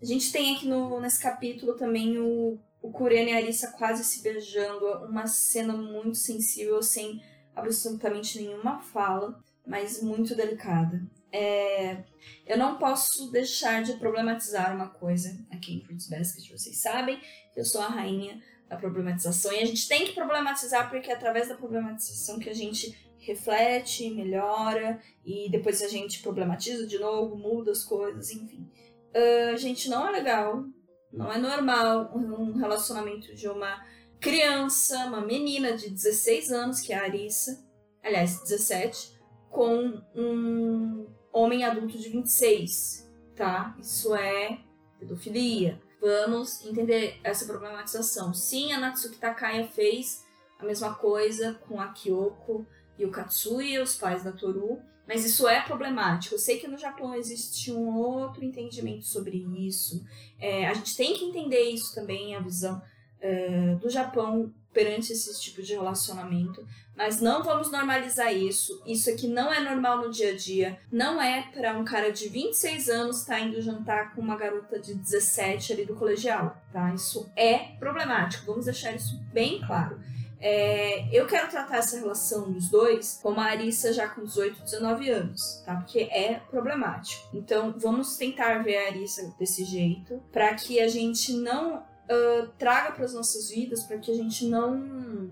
A 0.00 0.04
gente 0.04 0.32
tem 0.32 0.56
aqui 0.56 0.66
no, 0.66 0.98
nesse 1.00 1.20
capítulo 1.22 1.74
também 1.74 2.18
o, 2.18 2.58
o 2.80 2.90
Kureno 2.90 3.28
e 3.28 3.32
a 3.32 3.36
Arissa 3.36 3.72
quase 3.72 4.02
se 4.02 4.22
beijando, 4.22 4.86
uma 5.04 5.26
cena 5.26 5.74
muito 5.74 6.16
sensível, 6.16 6.82
sem 6.82 7.22
absolutamente 7.54 8.40
nenhuma 8.40 8.80
fala, 8.80 9.42
mas 9.66 10.02
muito 10.02 10.34
delicada. 10.34 11.02
É, 11.32 12.02
eu 12.46 12.58
não 12.58 12.78
posso 12.78 13.30
deixar 13.30 13.82
de 13.82 13.92
problematizar 13.94 14.74
uma 14.74 14.88
coisa 14.88 15.38
aqui 15.50 15.74
em 15.74 15.84
Fruits 15.84 16.08
Basket, 16.08 16.50
vocês 16.50 16.80
sabem 16.80 17.20
que 17.52 17.60
eu 17.60 17.64
sou 17.64 17.80
a 17.82 17.88
rainha 17.88 18.42
da 18.68 18.76
problematização 18.76 19.52
e 19.52 19.58
a 19.58 19.66
gente 19.66 19.86
tem 19.86 20.06
que 20.06 20.12
problematizar 20.12 20.88
porque 20.88 21.10
é 21.10 21.14
através 21.14 21.48
da 21.48 21.56
problematização 21.56 22.38
que 22.38 22.48
a 22.48 22.54
gente 22.54 23.09
reflete, 23.20 24.10
melhora 24.10 25.00
e 25.24 25.48
depois 25.50 25.82
a 25.82 25.88
gente 25.88 26.22
problematiza 26.22 26.86
de 26.86 26.98
novo, 26.98 27.36
muda 27.36 27.70
as 27.70 27.84
coisas, 27.84 28.30
enfim. 28.30 28.68
Uh, 29.10 29.56
gente, 29.56 29.88
não 29.88 30.08
é 30.08 30.10
legal, 30.10 30.64
não 31.12 31.30
é 31.30 31.38
normal 31.38 32.10
um 32.14 32.52
relacionamento 32.54 33.34
de 33.34 33.48
uma 33.48 33.84
criança, 34.20 35.06
uma 35.06 35.20
menina 35.20 35.76
de 35.76 35.90
16 35.90 36.52
anos, 36.52 36.80
que 36.80 36.92
é 36.92 36.98
a 36.98 37.02
Arissa, 37.02 37.64
aliás, 38.02 38.40
17, 38.42 39.18
com 39.50 40.02
um 40.14 41.06
homem 41.32 41.64
adulto 41.64 41.98
de 41.98 42.08
26, 42.08 43.10
tá? 43.34 43.76
Isso 43.80 44.14
é 44.14 44.58
pedofilia. 44.98 45.80
Vamos 46.00 46.64
entender 46.64 47.18
essa 47.22 47.44
problematização. 47.44 48.32
Sim, 48.32 48.72
a 48.72 48.80
Natsuki 48.80 49.18
Takaya 49.18 49.66
fez 49.66 50.24
a 50.58 50.64
mesma 50.64 50.94
coisa 50.94 51.54
com 51.66 51.80
a 51.80 51.88
Kyoko 51.88 52.66
e 53.00 53.04
o 53.04 53.10
Katsuya, 53.10 53.82
os 53.82 53.96
pais 53.96 54.22
da 54.22 54.32
Toru, 54.32 54.80
mas 55.06 55.24
isso 55.24 55.48
é 55.48 55.60
problemático. 55.60 56.34
Eu 56.34 56.38
sei 56.38 56.58
que 56.58 56.68
no 56.68 56.78
Japão 56.78 57.14
existe 57.14 57.72
um 57.72 57.96
outro 57.96 58.44
entendimento 58.44 59.04
sobre 59.04 59.38
isso. 59.58 60.04
É, 60.38 60.68
a 60.68 60.74
gente 60.74 60.96
tem 60.96 61.14
que 61.14 61.24
entender 61.24 61.62
isso 61.62 61.94
também, 61.94 62.36
a 62.36 62.40
visão 62.40 62.80
é, 63.20 63.74
do 63.80 63.90
Japão 63.90 64.52
perante 64.72 65.12
esse 65.12 65.40
tipo 65.40 65.62
de 65.62 65.74
relacionamento, 65.74 66.64
mas 66.96 67.20
não 67.20 67.42
vamos 67.42 67.72
normalizar 67.72 68.32
isso. 68.32 68.80
Isso 68.86 69.10
aqui 69.10 69.26
não 69.26 69.52
é 69.52 69.60
normal 69.60 69.98
no 69.98 70.10
dia 70.10 70.30
a 70.30 70.36
dia. 70.36 70.78
Não 70.92 71.20
é 71.20 71.42
para 71.52 71.76
um 71.76 71.84
cara 71.84 72.12
de 72.12 72.28
26 72.28 72.88
anos 72.88 73.20
estar 73.20 73.36
tá 73.36 73.40
indo 73.40 73.60
jantar 73.60 74.14
com 74.14 74.20
uma 74.20 74.36
garota 74.36 74.78
de 74.78 74.94
17 74.94 75.72
ali 75.72 75.84
do 75.84 75.96
colegial, 75.96 76.56
tá? 76.72 76.94
Isso 76.94 77.28
é 77.34 77.72
problemático. 77.78 78.46
Vamos 78.46 78.66
deixar 78.66 78.94
isso 78.94 79.18
bem 79.32 79.60
claro. 79.66 79.98
É, 80.40 81.06
eu 81.14 81.26
quero 81.26 81.50
tratar 81.50 81.78
essa 81.78 81.98
relação 81.98 82.50
dos 82.50 82.70
dois 82.70 83.18
como 83.22 83.40
a 83.40 83.44
Arissa 83.44 83.92
já 83.92 84.08
com 84.08 84.24
18, 84.24 84.62
19 84.62 85.10
anos, 85.10 85.62
tá? 85.66 85.76
Porque 85.76 86.00
é 86.00 86.40
problemático. 86.50 87.28
Então, 87.36 87.74
vamos 87.76 88.16
tentar 88.16 88.62
ver 88.62 88.78
a 88.78 88.86
Arissa 88.86 89.34
desse 89.38 89.64
jeito, 89.64 90.22
para 90.32 90.54
que 90.54 90.80
a 90.80 90.88
gente 90.88 91.34
não 91.34 91.76
uh, 91.78 92.48
traga 92.58 92.92
para 92.92 93.04
as 93.04 93.12
nossas 93.12 93.50
vidas, 93.50 93.82
para 93.82 93.98
que 93.98 94.10
a 94.10 94.14
gente 94.14 94.46
não 94.46 95.30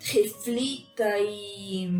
reflita 0.00 1.18
e 1.18 1.90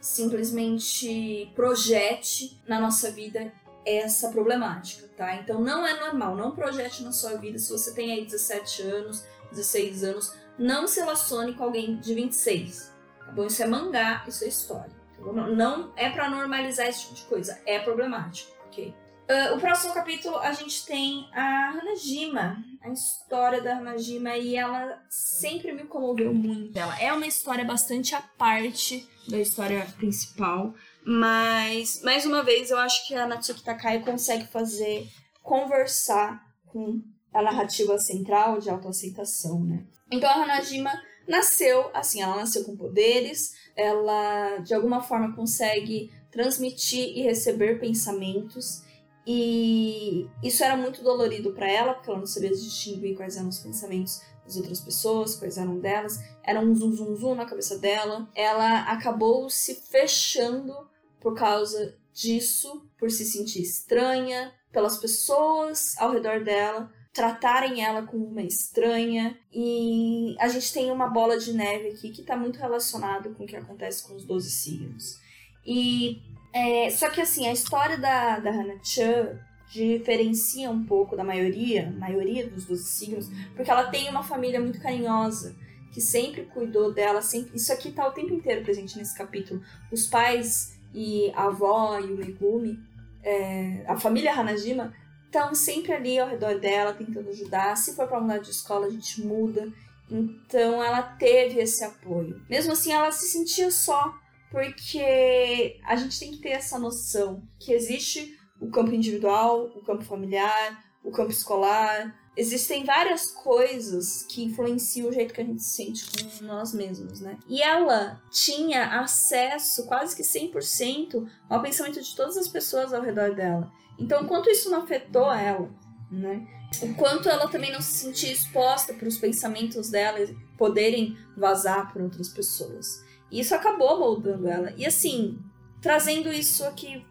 simplesmente 0.00 1.50
projete 1.54 2.60
na 2.66 2.80
nossa 2.80 3.10
vida 3.10 3.52
essa 3.84 4.28
problemática, 4.30 5.08
tá? 5.16 5.36
Então 5.36 5.60
não 5.60 5.86
é 5.86 5.98
normal, 5.98 6.36
não 6.36 6.50
projete 6.50 7.02
na 7.02 7.12
sua 7.12 7.36
vida 7.36 7.58
se 7.58 7.70
você 7.70 7.94
tem 7.94 8.12
aí 8.12 8.24
17 8.24 8.82
anos, 8.82 9.24
16 9.50 10.04
anos, 10.04 10.34
não 10.58 10.86
se 10.86 11.00
relacione 11.00 11.54
com 11.54 11.64
alguém 11.64 11.96
de 11.96 12.14
26, 12.14 12.92
tá 13.24 13.32
bom? 13.32 13.46
Isso 13.46 13.62
é 13.62 13.66
mangá, 13.66 14.24
isso 14.26 14.44
é 14.44 14.48
história. 14.48 14.98
Tá 15.18 15.32
não 15.32 15.92
é 15.96 16.10
para 16.10 16.30
normalizar 16.30 16.86
esse 16.86 17.02
tipo 17.02 17.14
de 17.14 17.22
coisa, 17.22 17.60
é 17.66 17.78
problemático, 17.78 18.52
ok? 18.66 18.94
Uh, 19.28 19.56
o 19.56 19.60
próximo 19.60 19.92
capítulo 19.92 20.38
a 20.38 20.52
gente 20.52 20.86
tem 20.86 21.28
a 21.34 21.70
Hanajima, 21.70 22.64
a 22.80 22.88
história 22.88 23.60
da 23.60 23.76
Hanajima, 23.76 24.36
e 24.38 24.56
ela 24.56 25.02
sempre 25.10 25.72
me 25.72 25.84
comoveu 25.84 26.32
muito. 26.32 26.78
Ela 26.78 26.98
é 26.98 27.12
uma 27.12 27.26
história 27.26 27.64
bastante 27.64 28.14
à 28.14 28.22
parte 28.22 29.06
da 29.28 29.38
história 29.38 29.86
principal, 29.98 30.74
mas 31.04 32.00
mais 32.02 32.24
uma 32.24 32.42
vez 32.42 32.70
eu 32.70 32.78
acho 32.78 33.06
que 33.06 33.14
a 33.14 33.26
Natsuki 33.26 33.62
Takai 33.62 34.00
consegue 34.00 34.46
fazer 34.46 35.06
conversar 35.42 36.42
com 36.64 37.02
a 37.32 37.42
narrativa 37.42 37.98
central 37.98 38.58
de 38.58 38.70
autoaceitação, 38.70 39.62
né? 39.64 39.84
Então 40.10 40.28
a 40.28 40.42
Hanajima 40.42 40.90
nasceu 41.26 41.90
assim, 41.92 42.22
ela 42.22 42.36
nasceu 42.36 42.64
com 42.64 42.76
poderes, 42.76 43.52
ela 43.76 44.58
de 44.58 44.74
alguma 44.74 45.02
forma 45.02 45.34
consegue 45.34 46.10
transmitir 46.30 47.16
e 47.16 47.22
receber 47.22 47.78
pensamentos 47.78 48.82
e 49.30 50.26
isso 50.42 50.64
era 50.64 50.74
muito 50.74 51.02
dolorido 51.02 51.52
para 51.52 51.70
ela, 51.70 51.92
porque 51.92 52.08
ela 52.08 52.18
não 52.18 52.26
sabia 52.26 52.48
distinguir 52.48 53.14
quais 53.14 53.36
eram 53.36 53.50
os 53.50 53.58
pensamentos 53.58 54.22
das 54.42 54.56
outras 54.56 54.80
pessoas, 54.80 55.36
quais 55.36 55.58
eram 55.58 55.78
delas. 55.78 56.18
Era 56.42 56.60
um 56.60 56.74
zum 56.74 56.96
zum 56.96 57.14
zum 57.14 57.34
na 57.34 57.44
cabeça 57.44 57.78
dela. 57.78 58.26
Ela 58.34 58.84
acabou 58.84 59.50
se 59.50 59.74
fechando 59.74 60.74
por 61.20 61.34
causa 61.34 61.94
disso, 62.10 62.88
por 62.98 63.10
se 63.10 63.26
sentir 63.26 63.60
estranha, 63.60 64.50
pelas 64.72 64.96
pessoas 64.96 65.94
ao 65.98 66.10
redor 66.10 66.42
dela 66.42 66.90
tratarem 67.18 67.84
ela 67.84 68.02
como 68.02 68.24
uma 68.24 68.42
estranha. 68.42 69.36
E 69.52 70.36
a 70.38 70.46
gente 70.46 70.72
tem 70.72 70.92
uma 70.92 71.08
bola 71.08 71.36
de 71.36 71.52
neve 71.52 71.88
aqui 71.88 72.10
que 72.10 72.20
está 72.20 72.36
muito 72.36 72.60
relacionado 72.60 73.34
com 73.34 73.42
o 73.42 73.46
que 73.46 73.56
acontece 73.56 74.06
com 74.06 74.14
os 74.14 74.24
12 74.24 74.48
signos. 74.48 75.20
E 75.66 76.22
é, 76.54 76.88
só 76.90 77.10
que 77.10 77.20
assim, 77.20 77.48
a 77.48 77.52
história 77.52 77.98
da, 77.98 78.38
da 78.38 78.52
Hannah 78.52 78.78
Chan 78.84 79.36
diferencia 79.68 80.70
um 80.70 80.84
pouco 80.84 81.16
da 81.16 81.24
maioria, 81.24 81.92
maioria 81.98 82.48
dos 82.48 82.64
12 82.64 82.84
signos, 82.84 83.28
porque 83.54 83.70
ela 83.70 83.90
tem 83.90 84.08
uma 84.08 84.22
família 84.22 84.60
muito 84.60 84.80
carinhosa, 84.80 85.56
que 85.92 86.00
sempre 86.00 86.44
cuidou 86.44 86.94
dela, 86.94 87.20
sempre. 87.20 87.56
Isso 87.56 87.72
aqui 87.72 87.90
tá 87.90 88.06
o 88.06 88.12
tempo 88.12 88.32
inteiro 88.32 88.62
presente 88.62 88.96
nesse 88.96 89.18
capítulo. 89.18 89.60
Os 89.90 90.06
pais 90.06 90.78
e 90.94 91.32
a 91.34 91.46
avó 91.46 91.98
e 91.98 92.12
o 92.12 92.16
Megumi, 92.16 92.78
é, 93.24 93.84
a 93.88 93.98
família 93.98 94.32
Hanajima, 94.32 94.94
estão 95.28 95.54
sempre 95.54 95.92
ali 95.92 96.18
ao 96.18 96.28
redor 96.28 96.58
dela, 96.58 96.94
tentando 96.94 97.28
ajudar. 97.28 97.76
Se 97.76 97.94
for 97.94 98.08
para 98.08 98.20
mudar 98.20 98.38
de 98.38 98.50
escola, 98.50 98.86
a 98.86 98.90
gente 98.90 99.22
muda. 99.22 99.70
Então 100.10 100.82
ela 100.82 101.02
teve 101.02 101.60
esse 101.60 101.84
apoio. 101.84 102.42
Mesmo 102.48 102.72
assim, 102.72 102.92
ela 102.92 103.12
se 103.12 103.28
sentia 103.28 103.70
só 103.70 104.14
porque 104.50 105.78
a 105.84 105.94
gente 105.96 106.18
tem 106.18 106.32
que 106.32 106.38
ter 106.38 106.50
essa 106.50 106.78
noção 106.78 107.42
que 107.58 107.72
existe 107.72 108.38
o 108.60 108.70
campo 108.70 108.92
individual, 108.92 109.70
o 109.76 109.84
campo 109.84 110.02
familiar, 110.02 110.82
o 111.04 111.10
campo 111.10 111.30
escolar. 111.30 112.16
Existem 112.38 112.84
várias 112.84 113.32
coisas 113.32 114.22
que 114.22 114.44
influenciam 114.44 115.08
o 115.08 115.12
jeito 115.12 115.34
que 115.34 115.40
a 115.40 115.44
gente 115.44 115.60
se 115.60 115.70
sente 115.70 116.06
com 116.08 116.44
nós 116.44 116.72
mesmos, 116.72 117.18
né? 117.18 117.36
E 117.48 117.60
ela 117.60 118.22
tinha 118.30 119.00
acesso 119.00 119.86
quase 119.86 120.14
que 120.14 120.22
100% 120.22 121.28
ao 121.50 121.60
pensamento 121.60 122.00
de 122.00 122.14
todas 122.14 122.36
as 122.36 122.46
pessoas 122.46 122.94
ao 122.94 123.02
redor 123.02 123.34
dela. 123.34 123.68
Então, 123.98 124.24
quanto 124.24 124.48
isso 124.48 124.70
não 124.70 124.82
afetou 124.82 125.32
ela, 125.32 125.68
né? 126.12 126.46
O 126.80 126.94
quanto 126.94 127.28
ela 127.28 127.48
também 127.48 127.72
não 127.72 127.80
se 127.80 128.04
sentia 128.04 128.32
exposta 128.32 128.94
para 128.94 129.08
os 129.08 129.18
pensamentos 129.18 129.90
dela 129.90 130.20
poderem 130.56 131.18
vazar 131.36 131.92
para 131.92 132.04
outras 132.04 132.28
pessoas. 132.28 133.02
E 133.32 133.40
isso 133.40 133.52
acabou 133.52 133.98
moldando 133.98 134.46
ela. 134.46 134.72
E 134.76 134.86
assim, 134.86 135.40
trazendo 135.80 136.32
isso 136.32 136.62
aqui 136.64 137.04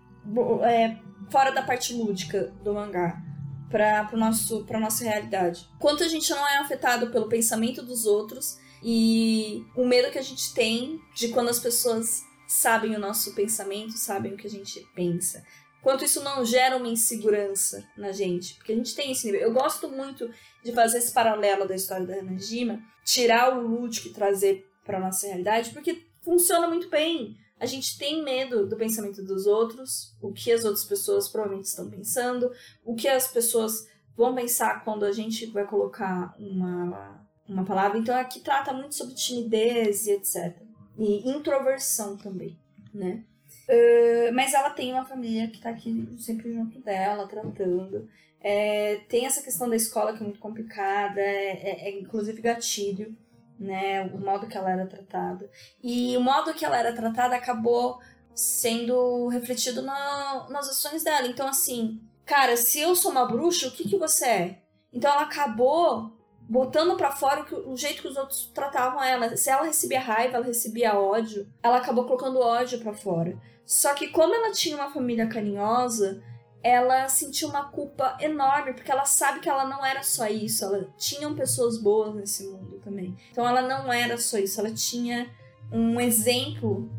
é, 0.64 0.98
fora 1.30 1.52
da 1.52 1.64
parte 1.64 1.94
lúdica 1.94 2.54
do 2.64 2.74
mangá 2.74 3.27
para 3.70 4.10
nosso 4.14 4.66
para 4.66 4.80
nossa 4.80 5.04
realidade. 5.04 5.68
Quanto 5.80 6.04
a 6.04 6.08
gente 6.08 6.30
não 6.30 6.48
é 6.48 6.58
afetado 6.58 7.12
pelo 7.12 7.28
pensamento 7.28 7.82
dos 7.82 8.06
outros 8.06 8.58
e 8.84 9.66
o 9.76 9.86
medo 9.86 10.12
que 10.12 10.20
a 10.20 10.24
gente 10.24 10.54
tem 10.54 11.00
de 11.16 11.30
quando 11.30 11.50
as 11.50 11.60
pessoas 11.60 12.24
sabem 12.48 12.96
o 12.96 13.00
nosso 13.00 13.36
pensamento, 13.36 13.98
sabem 13.98 14.34
o 14.34 14.38
que 14.38 14.48
a 14.48 14.50
gente 14.50 14.80
pensa. 14.96 15.44
Quanto 15.82 16.04
isso 16.04 16.24
não 16.24 16.44
gera 16.44 16.76
uma 16.76 16.88
insegurança 16.88 17.86
na 17.98 18.12
gente, 18.12 18.56
porque 18.56 18.72
a 18.72 18.76
gente 18.76 18.96
tem 18.96 19.12
esse 19.12 19.26
nível. 19.26 19.42
Eu 19.42 19.54
gosto 19.54 19.90
muito 19.90 20.30
de 20.64 20.72
fazer 20.72 20.98
esse 20.98 21.14
paralelo 21.14 21.68
da 21.68 21.76
história 21.76 22.06
da 22.06 22.16
Hanajima, 22.16 22.82
tirar 23.06 23.58
o 23.58 23.66
lúdico 23.66 24.08
e 24.08 24.14
trazer 24.14 24.66
para 24.84 25.00
nossa 25.00 25.28
realidade, 25.28 25.70
porque 25.72 26.06
funciona 26.22 26.68
muito 26.68 26.90
bem. 26.90 27.38
A 27.60 27.66
gente 27.66 27.98
tem 27.98 28.24
medo 28.24 28.68
do 28.68 28.78
pensamento 28.78 29.24
dos 29.24 29.48
outros, 29.48 30.16
o 30.22 30.32
que 30.32 30.52
as 30.52 30.64
outras 30.64 30.86
pessoas 30.86 31.28
provavelmente 31.28 31.68
estão 31.68 31.90
pensando, 31.90 32.52
o 32.86 32.94
que 32.94 33.08
as 33.08 33.28
pessoas 33.28 33.88
vão 34.16 34.36
pensar 34.36 34.84
quando 34.84 35.06
a 35.06 35.12
gente 35.12 35.48
vai 35.48 35.66
colocar 35.66 36.36
uma, 36.40 37.26
uma 37.48 37.66
palavra. 37.66 37.98
Então 37.98 38.16
aqui 38.16 38.40
trata 38.40 38.74
muito 38.74 38.96
sobre 38.96 39.16
timidez 39.16 40.06
e 40.06 40.12
etc. 40.12 40.56
E 40.98 41.30
introversão 41.30 42.16
também, 42.16 42.58
né? 42.94 43.24
Uh, 43.68 44.34
mas 44.34 44.54
ela 44.54 44.70
tem 44.70 44.94
uma 44.94 45.06
família 45.06 45.48
que 45.48 45.58
está 45.58 45.72
aqui 45.72 46.08
sempre 46.18 46.54
junto 46.54 46.80
dela, 46.80 47.28
tratando. 47.28 48.08
É, 48.40 48.98
tem 49.10 49.26
essa 49.26 49.42
questão 49.42 49.68
da 49.68 49.76
escola 49.76 50.14
que 50.14 50.22
é 50.22 50.24
muito 50.24 50.40
complicada, 50.40 51.20
é, 51.20 51.52
é, 51.52 51.90
é 51.90 52.00
inclusive 52.00 52.42
gatilho 52.42 53.16
né? 53.60 54.04
O 54.14 54.20
modo 54.20 54.48
que 54.48 54.58
ela 54.58 54.72
era 54.72 54.86
tratada. 54.86 55.50
E 55.84 56.16
o 56.18 56.22
modo 56.22 56.54
que 56.54 56.66
ela 56.66 56.78
era 56.78 56.94
tratada 56.94 57.36
acabou 57.36 58.00
sendo 58.34 59.28
refletido 59.28 59.82
na, 59.82 60.48
nas 60.50 60.70
ações 60.70 61.04
dela. 61.04 61.28
Então, 61.28 61.48
assim, 61.48 62.00
cara, 62.26 62.56
se 62.56 62.80
eu 62.80 62.96
sou 62.96 63.12
uma 63.12 63.26
bruxa, 63.26 63.68
o 63.68 63.72
que, 63.72 63.88
que 63.88 63.98
você 63.98 64.26
é? 64.26 64.62
Então 64.94 65.12
ela 65.12 65.24
acabou 65.24 66.16
botando 66.50 66.96
para 66.96 67.12
fora 67.12 67.46
o, 67.52 67.74
o, 67.74 67.78
jeito 67.78 68.02
que 68.02 68.08
os 68.08 68.16
outros 68.16 68.52
tratavam 68.54 69.04
ela. 69.04 69.36
Se 69.36 69.50
ela 69.50 69.66
recebia 69.66 70.00
raiva, 70.00 70.38
ela 70.38 70.46
recebia 70.46 70.98
ódio, 70.98 71.48
ela 71.62 71.78
acabou 71.78 72.06
colocando 72.06 72.40
ódio 72.40 72.80
para 72.80 72.94
fora. 72.94 73.38
Só 73.66 73.94
que 73.94 74.08
como 74.08 74.34
ela 74.34 74.52
tinha 74.52 74.78
uma 74.78 74.92
família 74.92 75.28
carinhosa, 75.28 76.24
ela 76.68 77.08
sentiu 77.08 77.48
uma 77.48 77.70
culpa 77.70 78.18
enorme, 78.20 78.74
porque 78.74 78.92
ela 78.92 79.06
sabe 79.06 79.40
que 79.40 79.48
ela 79.48 79.66
não 79.66 79.86
era 79.86 80.04
só 80.04 80.28
isso, 80.28 80.66
ela 80.66 80.94
tinham 80.98 81.34
pessoas 81.34 81.82
boas 81.82 82.14
nesse 82.14 82.46
mundo 82.46 82.80
também. 82.84 83.16
Então 83.32 83.48
ela 83.48 83.62
não 83.62 83.92
era 83.92 84.18
só 84.18 84.38
isso, 84.38 84.60
ela 84.60 84.72
tinha 84.72 85.30
um 85.72 86.00
exemplo 86.00 86.92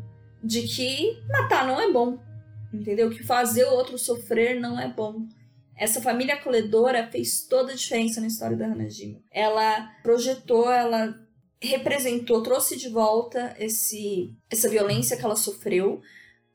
de 0.43 0.63
que 0.63 1.21
matar 1.27 1.67
não 1.67 1.79
é 1.79 1.91
bom, 1.91 2.17
entendeu? 2.73 3.11
Que 3.11 3.23
fazer 3.23 3.65
o 3.65 3.73
outro 3.73 3.97
sofrer 3.97 4.59
não 4.59 4.79
é 4.79 4.87
bom. 4.87 5.27
Essa 5.75 6.01
família 6.01 6.33
acolhedora 6.33 7.07
fez 7.11 7.45
toda 7.47 7.71
a 7.71 7.75
diferença 7.75 8.19
na 8.19 8.27
história 8.27 8.57
da 8.57 8.65
Hanajima. 8.65 9.19
Ela 9.31 9.91
projetou, 10.01 10.71
ela 10.71 11.15
representou, 11.61 12.41
trouxe 12.41 12.75
de 12.75 12.89
volta 12.89 13.55
esse, 13.59 14.35
essa 14.49 14.67
violência 14.67 15.15
que 15.15 15.23
ela 15.23 15.35
sofreu, 15.35 16.01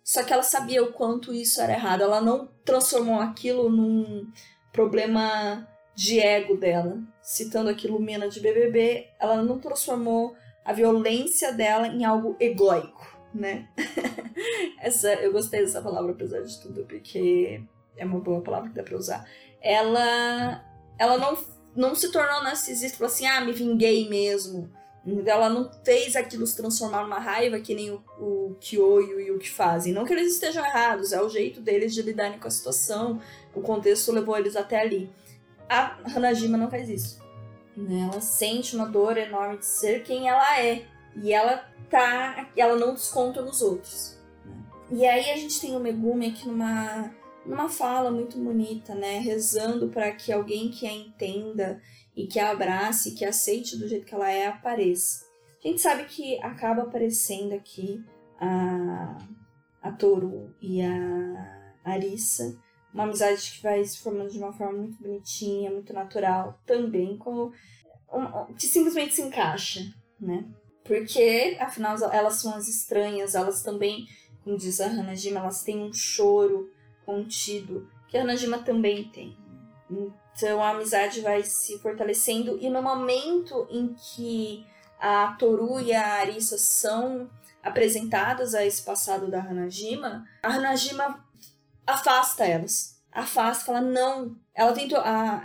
só 0.04 0.22
que 0.22 0.32
ela 0.32 0.42
sabia 0.42 0.84
o 0.84 0.92
quanto 0.92 1.32
isso 1.32 1.60
era 1.62 1.72
errado. 1.72 2.02
Ela 2.02 2.20
não 2.20 2.46
transformou 2.62 3.18
aquilo 3.20 3.70
num 3.70 4.30
problema 4.70 5.66
de 5.94 6.20
ego 6.20 6.56
dela, 6.56 6.98
citando 7.22 7.70
aqui 7.70 7.88
Lumena 7.88 8.28
de 8.28 8.40
BBB, 8.40 9.08
ela 9.18 9.42
não 9.42 9.58
transformou 9.58 10.36
a 10.64 10.72
violência 10.72 11.52
dela 11.52 11.86
em 11.86 12.04
algo 12.04 12.36
egóico, 12.40 13.16
né? 13.32 13.68
Essa, 14.80 15.14
eu 15.14 15.32
gostei 15.32 15.60
dessa 15.60 15.80
palavra, 15.80 16.12
apesar 16.12 16.40
de 16.40 16.60
tudo, 16.60 16.84
porque 16.84 17.62
é 17.96 18.04
uma 18.04 18.18
boa 18.18 18.42
palavra 18.42 18.68
que 18.68 18.74
dá 18.74 18.82
pra 18.82 18.96
usar. 18.96 19.28
Ela, 19.60 20.64
ela 20.98 21.16
não, 21.16 21.38
não 21.76 21.94
se 21.94 22.10
tornou 22.10 22.42
narcisista, 22.42 22.98
falou 22.98 23.12
assim, 23.12 23.26
ah, 23.26 23.40
me 23.40 23.52
vinguei 23.52 24.08
mesmo. 24.08 24.70
Ela 25.26 25.50
não 25.50 25.70
fez 25.84 26.16
aquilo 26.16 26.46
se 26.46 26.56
transformar 26.56 27.02
numa 27.02 27.18
raiva 27.18 27.60
que 27.60 27.74
nem 27.74 27.90
o, 27.90 28.02
o 28.18 28.56
Kyo 28.58 29.02
e 29.02 29.14
o 29.14 29.20
Yuki 29.20 29.50
fazem. 29.50 29.92
Não 29.92 30.04
que 30.04 30.12
eles 30.14 30.32
estejam 30.32 30.64
errados, 30.64 31.12
é 31.12 31.20
o 31.20 31.28
jeito 31.28 31.60
deles 31.60 31.92
de 31.92 32.00
lidarem 32.00 32.38
com 32.38 32.48
a 32.48 32.50
situação, 32.50 33.20
o 33.54 33.60
contexto 33.60 34.12
levou 34.12 34.36
eles 34.36 34.56
até 34.56 34.80
ali. 34.80 35.10
A 35.68 35.98
Hanajima 36.14 36.56
não 36.56 36.70
faz 36.70 36.88
isso. 36.88 37.22
Né? 37.76 38.08
Ela 38.10 38.20
sente 38.20 38.74
uma 38.76 38.86
dor 38.86 39.16
enorme 39.16 39.58
de 39.58 39.66
ser 39.66 40.02
quem 40.02 40.28
ela 40.28 40.60
é. 40.60 40.86
E 41.16 41.32
ela 41.32 41.64
tá. 41.90 42.48
Ela 42.56 42.76
não 42.76 42.94
desconta 42.94 43.42
nos 43.42 43.60
outros. 43.62 44.18
E 44.90 45.04
aí 45.06 45.30
a 45.30 45.36
gente 45.36 45.60
tem 45.60 45.76
o 45.76 45.80
Megumi 45.80 46.28
aqui 46.28 46.46
numa, 46.46 47.10
numa 47.44 47.68
fala 47.68 48.10
muito 48.10 48.38
bonita, 48.38 48.94
né? 48.94 49.18
Rezando 49.18 49.88
para 49.88 50.12
que 50.12 50.32
alguém 50.32 50.70
que 50.70 50.86
a 50.86 50.92
entenda 50.92 51.80
e 52.16 52.26
que 52.26 52.38
a 52.38 52.50
abrace, 52.50 53.14
que 53.14 53.24
aceite 53.24 53.76
do 53.76 53.88
jeito 53.88 54.06
que 54.06 54.14
ela 54.14 54.30
é, 54.30 54.46
apareça. 54.46 55.24
A 55.64 55.68
gente 55.68 55.80
sabe 55.80 56.04
que 56.04 56.38
acaba 56.42 56.82
aparecendo 56.82 57.54
aqui 57.54 58.04
a, 58.38 59.18
a 59.82 59.92
Toru 59.92 60.54
e 60.60 60.82
a 60.82 61.72
Arissa 61.84 62.56
uma 62.94 63.04
amizade 63.04 63.50
que 63.50 63.62
vai 63.62 63.84
se 63.84 63.98
formando 63.98 64.30
de 64.30 64.38
uma 64.38 64.52
forma 64.52 64.78
muito 64.78 65.02
bonitinha, 65.02 65.70
muito 65.70 65.92
natural, 65.92 66.60
também 66.64 67.18
como 67.18 67.52
que 68.56 68.66
simplesmente 68.66 69.14
se 69.14 69.22
encaixa, 69.22 69.80
né? 70.20 70.46
Porque, 70.84 71.56
afinal, 71.58 71.96
elas 72.12 72.34
são 72.34 72.54
as 72.54 72.68
estranhas, 72.68 73.34
elas 73.34 73.62
também, 73.62 74.06
como 74.44 74.56
diz 74.56 74.80
a 74.80 74.86
Hanajima, 74.86 75.40
elas 75.40 75.64
têm 75.64 75.82
um 75.82 75.92
choro 75.92 76.70
contido, 77.04 77.88
que 78.06 78.16
a 78.16 78.22
Hanajima 78.22 78.58
também 78.58 79.10
tem. 79.10 79.36
Então 79.90 80.62
a 80.62 80.70
amizade 80.70 81.20
vai 81.20 81.42
se 81.42 81.78
fortalecendo 81.78 82.58
e 82.60 82.68
no 82.68 82.82
momento 82.82 83.66
em 83.70 83.94
que 83.94 84.66
a 84.98 85.36
Toru 85.38 85.80
e 85.80 85.92
a 85.92 86.14
Arisa 86.14 86.56
são 86.56 87.30
apresentadas 87.62 88.54
a 88.54 88.64
esse 88.64 88.82
passado 88.82 89.30
da 89.30 89.40
Hanajima, 89.40 90.24
a 90.42 90.48
Hanajima 90.48 91.24
afasta 91.86 92.44
elas. 92.44 93.02
Afasta, 93.12 93.66
fala 93.66 93.80
não. 93.80 94.36
Ela 94.54 94.72
tentou. 94.72 94.98
A, 94.98 95.42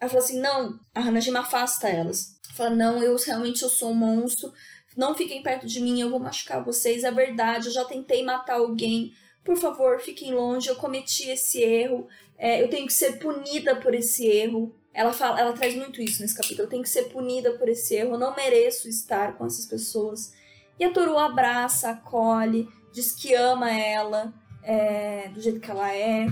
ela 0.00 0.10
fala 0.10 0.22
assim: 0.22 0.40
não. 0.40 0.78
A 0.94 1.00
Hanajima 1.00 1.40
afasta 1.40 1.88
elas. 1.88 2.38
Fala: 2.54 2.70
não, 2.70 3.02
eu 3.02 3.16
realmente 3.16 3.62
eu 3.62 3.68
sou 3.68 3.90
um 3.90 3.94
monstro. 3.94 4.52
Não 4.96 5.14
fiquem 5.14 5.42
perto 5.42 5.66
de 5.66 5.80
mim, 5.80 6.00
eu 6.00 6.10
vou 6.10 6.20
machucar 6.20 6.64
vocês. 6.64 7.04
É 7.04 7.10
verdade, 7.10 7.66
eu 7.66 7.72
já 7.72 7.84
tentei 7.84 8.24
matar 8.24 8.54
alguém. 8.54 9.12
Por 9.44 9.56
favor, 9.56 10.00
fiquem 10.00 10.32
longe. 10.32 10.68
Eu 10.68 10.76
cometi 10.76 11.28
esse 11.28 11.60
erro. 11.60 12.06
É, 12.44 12.62
eu 12.62 12.68
tenho 12.68 12.86
que 12.86 12.92
ser 12.92 13.18
punida 13.18 13.74
por 13.76 13.94
esse 13.94 14.26
erro. 14.26 14.76
Ela 14.92 15.14
fala, 15.14 15.40
ela 15.40 15.54
traz 15.54 15.74
muito 15.74 16.02
isso 16.02 16.20
nesse 16.20 16.36
capítulo. 16.36 16.64
Eu 16.64 16.68
tenho 16.68 16.82
que 16.82 16.90
ser 16.90 17.04
punida 17.04 17.52
por 17.52 17.70
esse 17.70 17.94
erro. 17.94 18.10
Eu 18.10 18.18
não 18.18 18.36
mereço 18.36 18.86
estar 18.86 19.38
com 19.38 19.46
essas 19.46 19.64
pessoas. 19.64 20.34
E 20.78 20.84
a 20.84 20.92
Toru 20.92 21.16
abraça, 21.16 21.88
acolhe, 21.88 22.68
diz 22.92 23.12
que 23.12 23.32
ama 23.32 23.72
ela 23.72 24.34
é, 24.62 25.30
do 25.30 25.40
jeito 25.40 25.58
que 25.58 25.70
ela 25.70 25.90
é, 25.96 26.26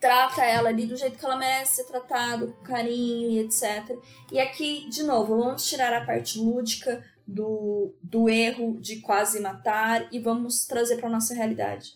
trata 0.00 0.44
ela 0.44 0.68
ali 0.68 0.86
do 0.86 0.96
jeito 0.96 1.18
que 1.18 1.24
ela 1.24 1.36
merece 1.36 1.74
ser 1.74 1.84
tratado, 1.86 2.52
com 2.52 2.62
carinho 2.62 3.32
e 3.32 3.40
etc. 3.40 3.98
E 4.30 4.38
aqui, 4.38 4.88
de 4.90 5.02
novo, 5.02 5.36
vamos 5.36 5.68
tirar 5.68 5.92
a 5.92 6.06
parte 6.06 6.38
lúdica 6.38 7.04
do, 7.26 7.92
do 8.00 8.28
erro 8.28 8.80
de 8.80 9.00
quase 9.00 9.40
matar 9.40 10.06
e 10.12 10.20
vamos 10.20 10.66
trazer 10.66 10.98
para 10.98 11.10
nossa 11.10 11.34
realidade. 11.34 11.94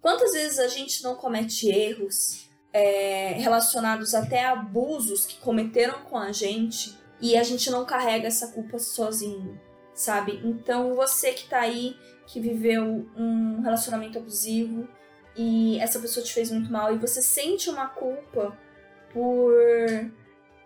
Quantas 0.00 0.32
vezes 0.32 0.58
a 0.58 0.66
gente 0.66 1.00
não 1.04 1.14
comete 1.14 1.68
erros 1.68 2.47
é, 2.72 3.32
relacionados 3.32 4.14
até 4.14 4.44
a 4.44 4.52
abusos 4.52 5.26
que 5.26 5.38
cometeram 5.38 6.00
com 6.04 6.16
a 6.16 6.32
gente 6.32 6.96
e 7.20 7.36
a 7.36 7.42
gente 7.42 7.70
não 7.70 7.84
carrega 7.84 8.28
essa 8.28 8.48
culpa 8.48 8.78
sozinho, 8.78 9.60
sabe? 9.94 10.40
Então 10.44 10.94
você 10.94 11.32
que 11.32 11.48
tá 11.48 11.60
aí, 11.60 11.96
que 12.26 12.40
viveu 12.40 13.06
um 13.16 13.60
relacionamento 13.60 14.18
abusivo, 14.18 14.88
e 15.38 15.78
essa 15.78 16.00
pessoa 16.00 16.24
te 16.24 16.34
fez 16.34 16.50
muito 16.50 16.70
mal 16.70 16.92
e 16.92 16.98
você 16.98 17.22
sente 17.22 17.70
uma 17.70 17.86
culpa 17.86 18.58
por 19.12 19.54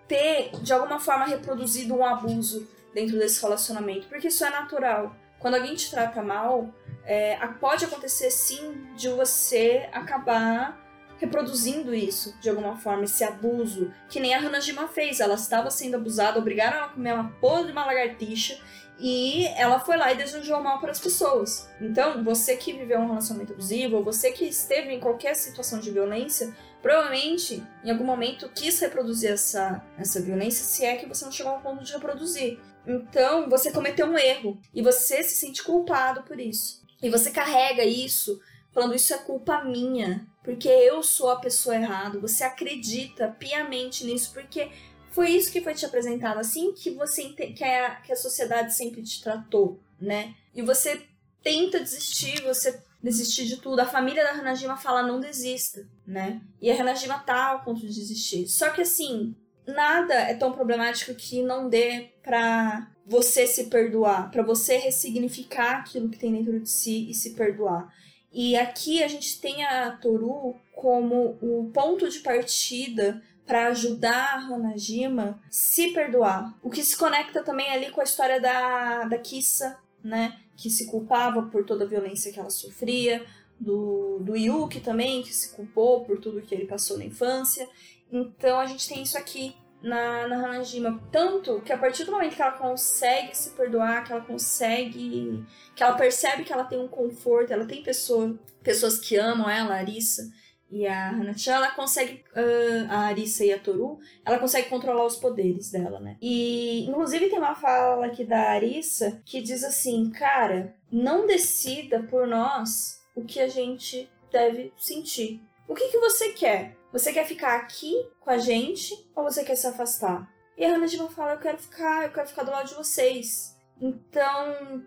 ter 0.08 0.50
de 0.62 0.72
alguma 0.72 0.98
forma 0.98 1.26
reproduzido 1.26 1.94
um 1.94 2.04
abuso 2.04 2.66
dentro 2.94 3.18
desse 3.18 3.40
relacionamento, 3.42 4.08
porque 4.08 4.28
isso 4.28 4.42
é 4.44 4.50
natural. 4.50 5.14
Quando 5.38 5.56
alguém 5.56 5.74
te 5.74 5.90
trata 5.90 6.22
mal, 6.22 6.74
é, 7.04 7.36
pode 7.60 7.84
acontecer 7.84 8.30
sim 8.30 8.86
de 8.96 9.10
você 9.10 9.88
acabar 9.92 10.81
reproduzindo 11.22 11.94
isso 11.94 12.36
de 12.40 12.50
alguma 12.50 12.76
forma, 12.76 13.04
esse 13.04 13.22
abuso, 13.22 13.92
que 14.08 14.18
nem 14.18 14.34
a 14.34 14.38
Hanajima 14.38 14.88
fez. 14.88 15.20
Ela 15.20 15.34
estava 15.34 15.70
sendo 15.70 15.94
abusada, 15.94 16.38
obrigaram 16.38 16.78
ela 16.78 16.86
a 16.86 16.90
comer 16.90 17.14
uma 17.14 17.30
porra 17.40 17.64
de 17.64 17.72
uma 17.72 17.86
lagartixa 17.86 18.58
e 18.98 19.46
ela 19.56 19.78
foi 19.78 19.96
lá 19.96 20.12
e 20.12 20.16
desejou 20.16 20.60
mal 20.60 20.80
para 20.80 20.90
as 20.90 20.98
pessoas. 20.98 21.68
Então, 21.80 22.22
você 22.24 22.56
que 22.56 22.72
viveu 22.72 22.98
um 22.98 23.06
relacionamento 23.06 23.52
abusivo, 23.52 23.96
ou 23.96 24.04
você 24.04 24.32
que 24.32 24.44
esteve 24.44 24.92
em 24.92 25.00
qualquer 25.00 25.34
situação 25.34 25.78
de 25.78 25.90
violência, 25.90 26.54
provavelmente 26.82 27.62
em 27.84 27.90
algum 27.90 28.04
momento 28.04 28.50
quis 28.52 28.80
reproduzir 28.80 29.30
essa, 29.30 29.80
essa 29.96 30.20
violência, 30.20 30.64
se 30.64 30.84
é 30.84 30.96
que 30.96 31.06
você 31.06 31.24
não 31.24 31.32
chegou 31.32 31.52
ao 31.52 31.60
ponto 31.60 31.84
de 31.84 31.92
reproduzir. 31.92 32.58
Então, 32.84 33.48
você 33.48 33.70
cometeu 33.70 34.06
um 34.06 34.18
erro 34.18 34.60
e 34.74 34.82
você 34.82 35.22
se 35.22 35.36
sente 35.36 35.62
culpado 35.62 36.22
por 36.24 36.40
isso. 36.40 36.82
E 37.00 37.08
você 37.08 37.30
carrega 37.30 37.84
isso, 37.84 38.40
falando 38.72 38.94
isso 38.94 39.14
é 39.14 39.18
culpa 39.18 39.62
minha, 39.64 40.26
porque 40.42 40.68
eu 40.68 41.02
sou 41.02 41.30
a 41.30 41.36
pessoa 41.36 41.76
errada. 41.76 42.18
Você 42.18 42.42
acredita 42.44 43.28
piamente 43.38 44.04
nisso, 44.04 44.32
porque 44.32 44.70
foi 45.10 45.30
isso 45.30 45.52
que 45.52 45.60
foi 45.60 45.74
te 45.74 45.84
apresentado, 45.84 46.38
assim 46.38 46.72
que 46.72 46.90
você 46.90 47.24
que 47.30 47.62
a, 47.62 47.96
que 47.96 48.12
a 48.12 48.16
sociedade 48.16 48.74
sempre 48.74 49.02
te 49.02 49.22
tratou, 49.22 49.78
né? 50.00 50.34
E 50.54 50.62
você 50.62 51.02
tenta 51.42 51.80
desistir, 51.80 52.42
você 52.42 52.82
desistir 53.02 53.46
de 53.46 53.56
tudo. 53.56 53.80
A 53.80 53.86
família 53.86 54.22
da 54.22 54.30
Hanajima 54.30 54.76
fala 54.76 55.02
não 55.02 55.20
desista, 55.20 55.86
né? 56.06 56.40
E 56.60 56.70
a 56.70 56.80
Hanajima 56.80 57.18
tá 57.18 57.48
ao 57.48 57.64
ponto 57.64 57.80
de 57.80 57.92
desistir. 57.92 58.46
Só 58.48 58.70
que 58.70 58.82
assim, 58.82 59.34
nada 59.66 60.14
é 60.14 60.34
tão 60.34 60.52
problemático 60.52 61.14
que 61.14 61.42
não 61.42 61.68
dê 61.68 62.10
pra 62.22 62.88
você 63.04 63.46
se 63.46 63.64
perdoar, 63.64 64.30
para 64.30 64.42
você 64.42 64.76
ressignificar 64.76 65.80
aquilo 65.80 66.08
que 66.08 66.18
tem 66.18 66.32
dentro 66.32 66.58
de 66.60 66.70
si 66.70 67.10
e 67.10 67.14
se 67.14 67.30
perdoar. 67.30 67.92
E 68.32 68.56
aqui 68.56 69.02
a 69.02 69.08
gente 69.08 69.40
tem 69.40 69.64
a 69.64 69.90
Toru 69.92 70.56
como 70.74 71.36
o 71.42 71.70
ponto 71.72 72.08
de 72.08 72.20
partida 72.20 73.22
para 73.46 73.66
ajudar 73.66 74.34
a 74.34 74.54
Hanajima 74.54 75.40
se 75.50 75.92
perdoar. 75.92 76.56
O 76.62 76.70
que 76.70 76.82
se 76.82 76.96
conecta 76.96 77.42
também 77.42 77.68
ali 77.70 77.90
com 77.90 78.00
a 78.00 78.04
história 78.04 78.40
da, 78.40 79.04
da 79.04 79.18
Kissa, 79.18 79.78
né? 80.02 80.38
Que 80.56 80.70
se 80.70 80.86
culpava 80.86 81.42
por 81.42 81.64
toda 81.64 81.84
a 81.84 81.88
violência 81.88 82.32
que 82.32 82.40
ela 82.40 82.50
sofria, 82.50 83.24
do, 83.60 84.18
do 84.20 84.36
Yuki 84.36 84.80
também, 84.80 85.22
que 85.22 85.32
se 85.32 85.50
culpou 85.50 86.04
por 86.04 86.18
tudo 86.18 86.42
que 86.42 86.54
ele 86.54 86.66
passou 86.66 86.98
na 86.98 87.04
infância. 87.04 87.68
Então 88.10 88.58
a 88.58 88.66
gente 88.66 88.88
tem 88.88 89.02
isso 89.02 89.16
aqui 89.16 89.54
na, 89.82 90.28
na 90.28 90.36
Hanajima. 90.36 91.02
Tanto 91.10 91.60
que 91.60 91.72
a 91.72 91.78
partir 91.78 92.04
do 92.04 92.12
momento 92.12 92.36
que 92.36 92.42
ela 92.42 92.52
consegue 92.52 93.36
se 93.36 93.50
perdoar, 93.50 94.04
que 94.04 94.12
ela 94.12 94.22
consegue. 94.22 95.44
que 95.74 95.82
ela 95.82 95.94
percebe 95.94 96.44
que 96.44 96.52
ela 96.52 96.64
tem 96.64 96.78
um 96.78 96.88
conforto, 96.88 97.52
ela 97.52 97.66
tem 97.66 97.82
pessoa, 97.82 98.38
pessoas 98.62 98.98
que 98.98 99.16
amam 99.16 99.50
ela, 99.50 99.74
a 99.74 99.78
Arissa 99.78 100.30
e 100.72 100.86
a 100.86 101.10
Hanachan, 101.10 101.52
ela 101.52 101.70
consegue, 101.72 102.24
uh, 102.34 102.90
a 102.90 102.98
Arissa 103.00 103.44
e 103.44 103.52
a 103.52 103.58
Toru, 103.58 103.98
ela 104.24 104.38
consegue 104.38 104.70
controlar 104.70 105.04
os 105.04 105.16
poderes 105.16 105.70
dela, 105.70 106.00
né? 106.00 106.16
E, 106.20 106.86
inclusive, 106.88 107.28
tem 107.28 107.38
uma 107.38 107.54
fala 107.54 108.06
aqui 108.06 108.24
da 108.24 108.52
Arissa 108.52 109.20
que 109.26 109.42
diz 109.42 109.62
assim, 109.62 110.10
cara, 110.10 110.74
não 110.90 111.26
decida 111.26 112.02
por 112.04 112.26
nós 112.26 113.02
o 113.14 113.22
que 113.22 113.38
a 113.38 113.48
gente 113.48 114.10
deve 114.32 114.72
sentir. 114.78 115.42
O 115.68 115.74
que, 115.74 115.88
que 115.88 115.98
você 115.98 116.30
quer? 116.30 116.74
Você 116.92 117.10
quer 117.10 117.26
ficar 117.26 117.56
aqui 117.56 118.06
com 118.20 118.30
a 118.30 118.36
gente 118.36 118.94
ou 119.16 119.24
você 119.24 119.42
quer 119.42 119.56
se 119.56 119.66
afastar? 119.66 120.30
E 120.58 120.64
a 120.64 120.74
Hanajima 120.74 121.08
fala, 121.08 121.32
eu 121.32 121.38
quero 121.38 121.56
ficar, 121.56 122.04
eu 122.04 122.12
quero 122.12 122.28
ficar 122.28 122.42
do 122.42 122.50
lado 122.50 122.68
de 122.68 122.74
vocês. 122.74 123.56
Então, 123.80 124.84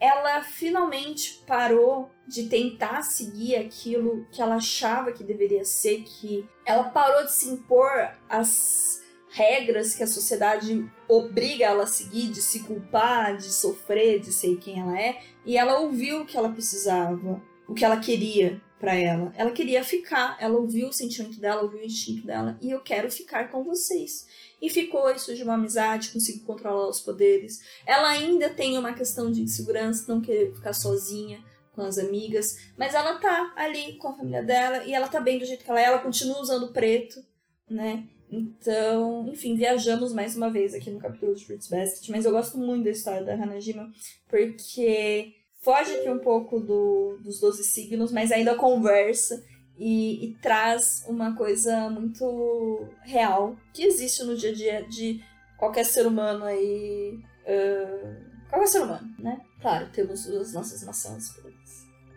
ela 0.00 0.42
finalmente 0.42 1.44
parou 1.46 2.10
de 2.26 2.48
tentar 2.48 3.02
seguir 3.02 3.54
aquilo 3.54 4.26
que 4.32 4.42
ela 4.42 4.56
achava 4.56 5.12
que 5.12 5.22
deveria 5.22 5.64
ser, 5.64 6.02
que 6.02 6.44
ela 6.66 6.90
parou 6.90 7.24
de 7.24 7.30
se 7.30 7.48
impor 7.48 8.10
as 8.28 9.00
regras 9.30 9.94
que 9.94 10.02
a 10.02 10.08
sociedade 10.08 10.90
obriga 11.08 11.66
ela 11.66 11.84
a 11.84 11.86
seguir, 11.86 12.32
de 12.32 12.42
se 12.42 12.64
culpar, 12.64 13.36
de 13.36 13.50
sofrer, 13.50 14.18
de 14.18 14.32
ser 14.32 14.56
quem 14.56 14.80
ela 14.80 15.00
é, 15.00 15.22
e 15.46 15.56
ela 15.56 15.78
ouviu 15.78 16.22
o 16.22 16.26
que 16.26 16.36
ela 16.36 16.50
precisava, 16.50 17.40
o 17.68 17.72
que 17.72 17.84
ela 17.84 17.98
queria 17.98 18.60
para 18.82 18.96
ela. 18.96 19.32
Ela 19.36 19.52
queria 19.52 19.84
ficar, 19.84 20.36
ela 20.40 20.58
ouviu 20.58 20.88
o 20.88 20.92
sentimento 20.92 21.38
dela, 21.38 21.62
ouviu 21.62 21.78
o 21.78 21.84
instinto 21.84 22.26
dela, 22.26 22.58
e 22.60 22.72
eu 22.72 22.80
quero 22.80 23.08
ficar 23.12 23.48
com 23.48 23.62
vocês. 23.62 24.26
E 24.60 24.68
ficou 24.68 25.08
isso 25.08 25.32
de 25.36 25.44
uma 25.44 25.54
amizade, 25.54 26.10
consigo 26.10 26.44
controlar 26.44 26.88
os 26.88 27.00
poderes. 27.00 27.62
Ela 27.86 28.08
ainda 28.08 28.50
tem 28.50 28.76
uma 28.76 28.92
questão 28.92 29.30
de 29.30 29.40
insegurança, 29.40 30.12
não 30.12 30.20
querer 30.20 30.52
ficar 30.52 30.72
sozinha 30.72 31.40
com 31.76 31.82
as 31.82 31.96
amigas, 31.96 32.56
mas 32.76 32.92
ela 32.92 33.20
tá 33.20 33.52
ali 33.54 33.94
com 33.98 34.08
a 34.08 34.16
família 34.16 34.42
dela 34.42 34.84
e 34.84 34.92
ela 34.92 35.06
tá 35.06 35.20
bem 35.20 35.38
do 35.38 35.44
jeito 35.44 35.64
que 35.64 35.70
ela 35.70 35.80
é, 35.80 35.84
ela 35.84 36.00
continua 36.00 36.40
usando 36.40 36.72
preto, 36.72 37.24
né? 37.70 38.08
Então, 38.28 39.28
enfim, 39.28 39.54
viajamos 39.54 40.12
mais 40.12 40.34
uma 40.36 40.50
vez 40.50 40.74
aqui 40.74 40.90
no 40.90 40.98
capítulo 40.98 41.36
de 41.36 41.44
Fruits 41.46 41.68
Basket, 41.68 42.08
mas 42.08 42.24
eu 42.24 42.32
gosto 42.32 42.58
muito 42.58 42.82
da 42.82 42.90
história 42.90 43.22
da 43.22 43.34
Hanajima, 43.34 43.92
porque 44.28 45.34
foge 45.62 45.92
aqui 45.92 46.10
um 46.10 46.18
pouco 46.18 46.60
do, 46.60 47.18
dos 47.22 47.40
12 47.40 47.64
signos, 47.64 48.12
mas 48.12 48.32
ainda 48.32 48.54
conversa 48.56 49.42
e, 49.78 50.26
e, 50.26 50.34
traz 50.42 51.04
uma 51.08 51.34
coisa 51.34 51.88
muito 51.88 52.88
real 53.02 53.56
que 53.72 53.84
existe 53.84 54.22
no 54.22 54.36
dia 54.36 54.50
a 54.50 54.54
dia 54.54 54.82
de 54.84 55.24
qualquer 55.56 55.84
ser 55.84 56.06
humano 56.06 56.44
aí. 56.44 57.18
Uh, 57.44 58.48
qualquer 58.50 58.66
ser 58.66 58.82
humano, 58.82 59.08
né? 59.18 59.40
Claro, 59.60 59.88
temos 59.92 60.28
as 60.28 60.52
nossas 60.52 60.84
maçãs 60.84 61.34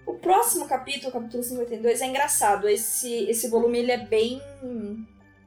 O 0.05 0.15
próximo 0.15 0.67
capítulo, 0.67 1.11
capítulo 1.11 1.43
52, 1.43 2.01
é 2.01 2.07
engraçado. 2.07 2.67
Esse, 2.67 3.13
esse 3.29 3.47
volume 3.47 3.79
ele 3.79 3.91
é 3.91 4.05
bem 4.05 4.41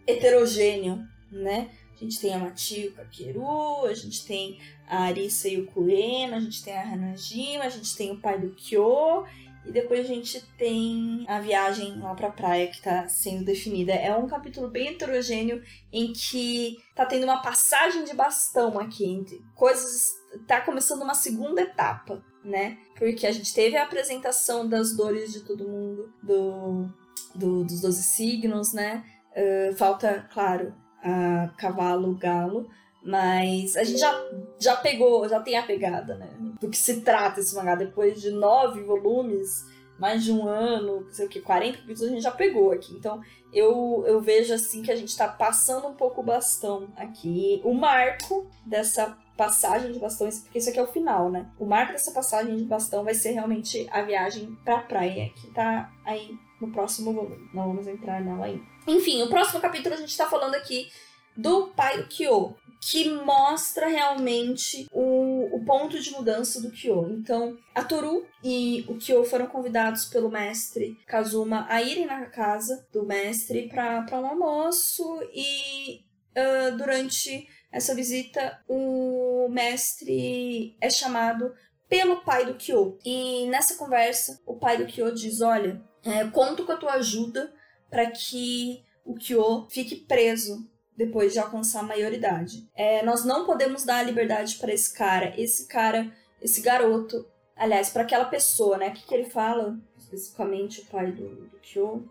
heterogêneo, 0.07 1.07
né? 1.31 1.71
A 1.95 2.05
gente 2.05 2.21
tem 2.21 2.33
a 2.33 2.39
Matio 2.39 2.93
Kakeru, 2.93 3.85
a 3.85 3.93
gente 3.93 4.25
tem 4.25 4.59
a 4.89 5.05
Arisa 5.05 5.49
e 5.49 5.61
o 5.61 5.67
Kuena, 5.67 6.37
a 6.37 6.41
gente 6.41 6.65
tem 6.65 6.77
a 6.77 6.83
Hanajima, 6.83 7.65
a 7.65 7.69
gente 7.69 7.97
tem 7.97 8.11
o 8.11 8.21
pai 8.21 8.39
do 8.39 8.51
Kyo, 8.55 9.27
e 9.69 9.73
depois 9.73 10.01
a 10.01 10.09
gente 10.09 10.43
tem 10.57 11.27
a 11.29 11.41
viagem 11.41 12.01
lá 12.01 12.15
pra 12.15 12.31
praia 12.31 12.69
que 12.69 12.81
tá 12.81 13.07
sendo 13.07 13.45
definida. 13.45 13.93
É 13.93 14.15
um 14.17 14.27
capítulo 14.27 14.69
bem 14.69 14.89
heterogêneo 14.89 15.63
em 15.93 16.13
que 16.13 16.79
tá 16.95 17.05
tendo 17.05 17.25
uma 17.25 17.43
passagem 17.43 18.05
de 18.05 18.15
bastão 18.15 18.79
aqui 18.79 19.05
entre 19.05 19.39
coisas. 19.55 20.13
Tá 20.47 20.63
começando 20.63 21.03
uma 21.03 21.15
segunda 21.15 21.61
etapa, 21.61 22.25
né? 22.43 22.79
Porque 22.97 23.27
a 23.27 23.33
gente 23.33 23.53
teve 23.53 23.77
a 23.77 23.83
apresentação 23.83 24.67
das 24.67 24.97
dores 24.97 25.33
de 25.33 25.41
todo 25.41 25.69
mundo, 25.69 26.15
do, 26.23 26.89
do 27.35 27.65
dos 27.65 27.83
12 27.83 28.03
signos, 28.03 28.73
né? 28.73 29.05
Uh, 29.37 29.77
falta, 29.77 30.27
claro, 30.33 30.75
a 31.03 31.53
cavalo, 31.59 32.15
galo, 32.15 32.71
mas 33.09 33.75
a 33.75 33.85
gente 33.85 33.99
já, 33.99 34.23
já 34.59 34.77
pegou, 34.77 35.27
já 35.27 35.41
tem 35.41 35.57
a 35.57 35.63
pegada, 35.63 36.15
né? 36.17 36.29
Do 36.61 36.69
que 36.69 36.77
se 36.77 37.01
trata 37.01 37.41
esse 37.41 37.55
mangá. 37.55 37.75
Depois 37.75 38.21
de 38.21 38.31
nove 38.31 38.83
volumes, 38.83 39.65
mais 39.99 40.23
de 40.23 40.31
um 40.31 40.47
ano, 40.47 41.09
sei 41.11 41.25
o 41.25 41.29
que, 41.29 41.41
40 41.41 41.79
capítulos, 41.79 42.03
a 42.03 42.09
gente 42.13 42.23
já 42.23 42.31
pegou 42.31 42.71
aqui. 42.71 42.93
Então 42.93 43.23
eu, 43.51 44.05
eu 44.07 44.21
vejo 44.21 44.53
assim 44.53 44.83
que 44.83 44.93
a 44.93 44.97
gente 44.97 45.17
tá 45.17 45.27
passando 45.27 45.89
um 45.89 45.95
pouco 45.95 46.21
o 46.21 46.25
bastão 46.25 46.89
aqui. 46.99 47.63
O 47.65 47.73
marco 47.73 48.47
dessa 48.67 49.17
passagem 49.39 49.91
de 49.91 49.99
bastões, 49.99 50.41
porque 50.41 50.59
isso 50.59 50.69
aqui 50.69 50.79
é 50.79 50.83
o 50.83 50.87
final, 50.87 51.31
né? 51.31 51.51
O 51.59 51.65
marco 51.65 51.93
dessa 51.93 52.13
passagem 52.13 52.57
de 52.57 52.65
bastão 52.65 53.05
vai 53.05 53.15
ser 53.15 53.31
realmente 53.31 53.89
a 53.91 54.03
viagem 54.03 54.55
pra 54.67 54.81
praia, 54.81 55.31
que 55.31 55.47
tá 55.55 55.91
aí 56.05 56.37
no 56.61 56.71
próximo 56.71 57.15
volume. 57.15 57.49
Não 57.55 57.69
vamos 57.69 57.87
entrar 57.87 58.21
nela 58.21 58.45
ainda. 58.45 58.63
Enfim, 58.87 59.23
o 59.23 59.31
próximo 59.31 59.63
capítulo 59.63 59.95
a 59.95 59.99
gente 59.99 60.15
tá 60.15 60.27
falando 60.27 60.57
aqui 60.57 60.91
do 61.35 61.69
pai 61.69 61.97
do 61.97 62.09
Kyo, 62.09 62.57
que 62.81 63.11
mostra 63.11 63.89
realmente 63.89 64.89
o, 64.93 65.57
o 65.57 65.65
ponto 65.65 65.99
de 65.99 66.11
mudança 66.11 66.61
do 66.61 66.71
Kyo. 66.71 67.11
Então, 67.11 67.57
a 67.75 67.83
Toru 67.83 68.27
e 68.43 68.85
o 68.89 68.97
Kyo 68.97 69.25
foram 69.25 69.47
convidados 69.47 70.05
pelo 70.07 70.31
mestre 70.31 70.97
Kazuma 71.07 71.67
a 71.69 71.83
irem 71.83 72.07
na 72.07 72.27
casa 72.27 72.87
do 72.93 73.05
mestre 73.05 73.69
para 73.69 74.21
um 74.21 74.27
almoço 74.27 75.05
e 75.33 76.01
uh, 76.37 76.77
durante 76.77 77.49
essa 77.71 77.95
visita 77.95 78.63
o 78.69 79.49
mestre 79.51 80.77
é 80.81 80.89
chamado 80.89 81.53
pelo 81.89 82.23
pai 82.23 82.47
do 82.47 82.55
Kyo. 82.55 82.99
E 83.05 83.47
nessa 83.47 83.77
conversa, 83.77 84.41
o 84.47 84.55
pai 84.55 84.79
do 84.79 84.87
Kyo 84.87 85.13
diz: 85.13 85.41
Olha, 85.41 85.83
é, 86.05 86.25
conto 86.29 86.65
com 86.65 86.73
a 86.73 86.77
tua 86.77 86.95
ajuda 86.95 87.53
para 87.91 88.11
que 88.11 88.83
o 89.05 89.15
Kyo 89.15 89.67
fique 89.71 89.97
preso 89.97 90.69
depois 90.99 91.33
de 91.33 91.39
alcançar 91.39 91.79
a 91.79 91.85
maioridade. 91.85 92.69
É, 92.75 93.05
nós 93.05 93.25
não 93.25 93.47
podemos 93.47 93.85
dar 93.85 93.99
a 93.99 94.03
liberdade 94.03 94.57
para 94.57 94.75
esse 94.75 94.93
cara, 94.93 95.33
esse 95.41 95.69
cara, 95.69 96.13
esse 96.43 96.61
garoto, 96.61 97.25
aliás, 97.57 97.89
para 97.89 98.03
aquela 98.03 98.25
pessoa, 98.25 98.77
né? 98.77 98.89
O 98.89 98.93
que, 98.93 99.07
que 99.07 99.15
ele 99.15 99.31
fala, 99.31 99.79
especificamente 99.97 100.81
o 100.81 100.87
pai 100.87 101.13
do, 101.13 101.29
do 101.29 101.59
Kyo, 101.61 102.05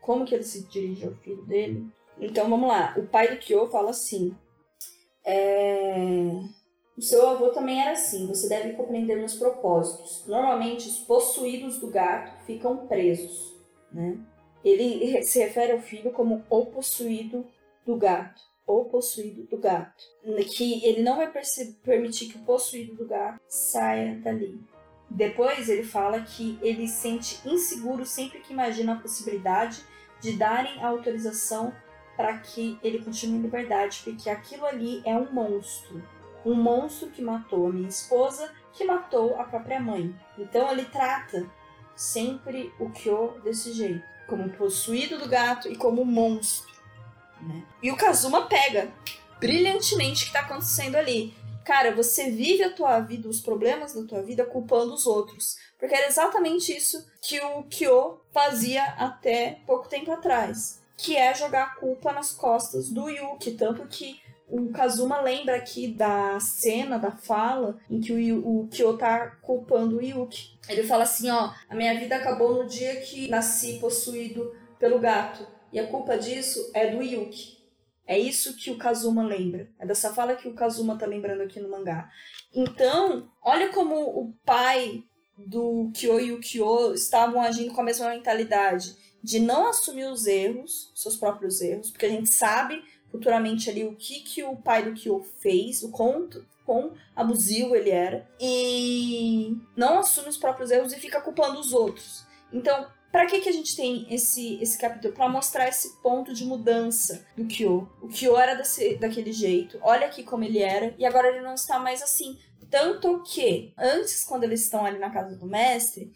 como 0.00 0.24
que 0.24 0.36
ele 0.36 0.44
se 0.44 0.68
dirige 0.68 1.04
ao 1.04 1.14
filho 1.16 1.42
dele. 1.42 1.84
Então 2.16 2.48
vamos 2.48 2.68
lá, 2.68 2.94
o 2.96 3.02
pai 3.08 3.28
do 3.28 3.38
Kyo 3.38 3.68
fala 3.68 3.90
assim: 3.90 4.36
é... 5.24 6.30
O 6.96 7.02
seu 7.02 7.26
avô 7.28 7.48
também 7.48 7.80
era 7.80 7.92
assim, 7.92 8.28
você 8.28 8.48
deve 8.48 8.74
compreender 8.74 9.16
meus 9.16 9.34
propósitos. 9.34 10.24
Normalmente, 10.26 10.86
os 10.86 10.98
possuídos 10.98 11.78
do 11.78 11.88
gato 11.88 12.44
ficam 12.44 12.86
presos, 12.86 13.56
né? 13.90 14.16
Ele 14.62 15.22
se 15.24 15.40
refere 15.40 15.72
ao 15.72 15.80
filho 15.80 16.12
como 16.12 16.44
o 16.48 16.66
possuído 16.66 17.44
do 17.86 17.96
gato 17.96 18.42
ou 18.66 18.84
possuído 18.86 19.44
do 19.44 19.58
gato, 19.58 20.04
que 20.56 20.84
ele 20.84 21.02
não 21.02 21.16
vai 21.16 21.30
permitir 21.82 22.28
que 22.28 22.38
o 22.38 22.44
possuído 22.44 22.94
do 22.94 23.06
gato 23.06 23.40
saia 23.48 24.18
dali. 24.20 24.60
Depois 25.10 25.68
ele 25.68 25.82
fala 25.82 26.22
que 26.22 26.58
ele 26.62 26.88
sente 26.88 27.46
inseguro 27.46 28.06
sempre 28.06 28.40
que 28.40 28.52
imagina 28.52 28.94
a 28.94 29.00
possibilidade 29.00 29.84
de 30.20 30.32
darem 30.36 30.82
autorização 30.82 31.74
para 32.16 32.38
que 32.38 32.78
ele 32.82 33.02
continue 33.02 33.38
em 33.38 33.42
liberdade, 33.42 34.00
porque 34.04 34.30
aquilo 34.30 34.64
ali 34.64 35.02
é 35.04 35.14
um 35.14 35.30
monstro. 35.32 36.02
Um 36.44 36.54
monstro 36.54 37.10
que 37.10 37.20
matou 37.20 37.66
a 37.66 37.72
minha 37.72 37.88
esposa, 37.88 38.52
que 38.72 38.84
matou 38.84 39.38
a 39.38 39.44
própria 39.44 39.80
mãe. 39.80 40.14
Então 40.38 40.70
ele 40.70 40.84
trata 40.86 41.46
sempre 41.94 42.72
o 42.78 42.90
Kyo 42.90 43.40
desse 43.44 43.72
jeito, 43.72 44.02
como 44.26 44.48
possuído 44.50 45.18
do 45.18 45.28
gato 45.28 45.68
e 45.68 45.76
como 45.76 46.04
monstro. 46.04 46.71
Né? 47.42 47.62
E 47.82 47.90
o 47.90 47.96
Kazuma 47.96 48.46
pega 48.46 48.92
brilhantemente 49.40 50.22
o 50.22 50.24
que 50.26 50.36
está 50.36 50.40
acontecendo 50.40 50.96
ali. 50.96 51.34
Cara, 51.64 51.94
você 51.94 52.30
vive 52.30 52.64
a 52.64 52.72
tua 52.72 53.00
vida, 53.00 53.28
os 53.28 53.40
problemas 53.40 53.94
da 53.94 54.04
tua 54.04 54.22
vida, 54.22 54.44
culpando 54.44 54.94
os 54.94 55.06
outros. 55.06 55.56
Porque 55.78 55.94
era 55.94 56.06
exatamente 56.06 56.74
isso 56.76 57.04
que 57.20 57.40
o 57.40 57.62
Kyo 57.64 58.20
fazia 58.32 58.84
até 58.98 59.60
pouco 59.66 59.88
tempo 59.88 60.10
atrás. 60.10 60.82
Que 60.96 61.16
é 61.16 61.34
jogar 61.34 61.64
a 61.64 61.74
culpa 61.76 62.12
nas 62.12 62.32
costas 62.32 62.88
do 62.88 63.08
Yuki. 63.08 63.52
Tanto 63.52 63.86
que 63.86 64.20
o 64.48 64.70
Kazuma 64.70 65.20
lembra 65.20 65.56
aqui 65.56 65.88
da 65.88 66.38
cena, 66.38 66.98
da 66.98 67.10
fala, 67.10 67.78
em 67.88 68.00
que 68.00 68.12
o, 68.32 68.62
o 68.62 68.68
Kyo 68.68 68.96
tá 68.96 69.38
culpando 69.40 69.96
o 69.96 70.02
Yuki. 70.02 70.58
Ele 70.68 70.82
fala 70.84 71.04
assim, 71.04 71.30
ó, 71.30 71.52
a 71.68 71.74
minha 71.74 71.98
vida 71.98 72.16
acabou 72.16 72.54
no 72.54 72.68
dia 72.68 73.00
que 73.00 73.28
nasci 73.28 73.78
possuído 73.80 74.54
pelo 74.78 74.98
gato. 74.98 75.46
E 75.72 75.80
a 75.80 75.86
culpa 75.86 76.18
disso 76.18 76.70
é 76.74 76.90
do 76.90 77.02
Yuki. 77.02 77.62
É 78.06 78.18
isso 78.18 78.56
que 78.56 78.70
o 78.70 78.78
Kazuma 78.78 79.24
lembra. 79.24 79.70
É 79.78 79.86
dessa 79.86 80.12
fala 80.12 80.34
que 80.34 80.48
o 80.48 80.54
Kazuma 80.54 80.98
tá 80.98 81.06
lembrando 81.06 81.42
aqui 81.42 81.60
no 81.60 81.70
mangá. 81.70 82.10
Então, 82.54 83.30
olha 83.42 83.72
como 83.72 83.94
o 83.96 84.34
pai 84.44 85.04
do 85.38 85.90
Kyo 85.94 86.20
e 86.20 86.32
o 86.32 86.40
Kyo 86.40 86.92
estavam 86.94 87.40
agindo 87.40 87.72
com 87.72 87.80
a 87.80 87.84
mesma 87.84 88.10
mentalidade 88.10 88.96
de 89.22 89.38
não 89.38 89.68
assumir 89.68 90.04
os 90.06 90.26
erros, 90.26 90.92
seus 90.94 91.16
próprios 91.16 91.60
erros, 91.60 91.90
porque 91.90 92.06
a 92.06 92.10
gente 92.10 92.28
sabe 92.28 92.82
futuramente 93.10 93.70
ali 93.70 93.84
o 93.84 93.94
que, 93.94 94.20
que 94.20 94.42
o 94.42 94.56
pai 94.56 94.84
do 94.84 94.94
Kyo 94.94 95.24
fez, 95.38 95.82
o 95.82 95.90
quanto 95.90 96.44
quão 96.64 96.94
abusivo 97.14 97.74
ele 97.74 97.90
era, 97.90 98.28
e 98.40 99.56
não 99.76 99.98
assume 99.98 100.28
os 100.28 100.36
próprios 100.36 100.70
erros 100.70 100.92
e 100.92 101.00
fica 101.00 101.20
culpando 101.20 101.58
os 101.58 101.72
outros. 101.72 102.24
Então, 102.52 102.86
para 103.12 103.26
que, 103.26 103.40
que 103.40 103.48
a 103.50 103.52
gente 103.52 103.76
tem 103.76 104.06
esse, 104.08 104.58
esse 104.60 104.78
capítulo? 104.78 105.12
Para 105.12 105.28
mostrar 105.28 105.68
esse 105.68 106.00
ponto 106.00 106.32
de 106.32 106.46
mudança 106.46 107.26
do 107.36 107.44
Kyo. 107.44 107.86
O 108.00 108.08
Kyo 108.08 108.38
era 108.38 108.54
desse, 108.54 108.96
daquele 108.96 109.32
jeito, 109.32 109.78
olha 109.82 110.06
aqui 110.06 110.22
como 110.22 110.44
ele 110.44 110.60
era, 110.60 110.94
e 110.98 111.04
agora 111.04 111.28
ele 111.28 111.42
não 111.42 111.54
está 111.54 111.78
mais 111.78 112.00
assim. 112.00 112.38
Tanto 112.70 113.22
que, 113.22 113.74
antes, 113.76 114.24
quando 114.24 114.44
eles 114.44 114.62
estão 114.62 114.86
ali 114.86 114.98
na 114.98 115.10
casa 115.10 115.36
do 115.36 115.46
mestre, 115.46 116.10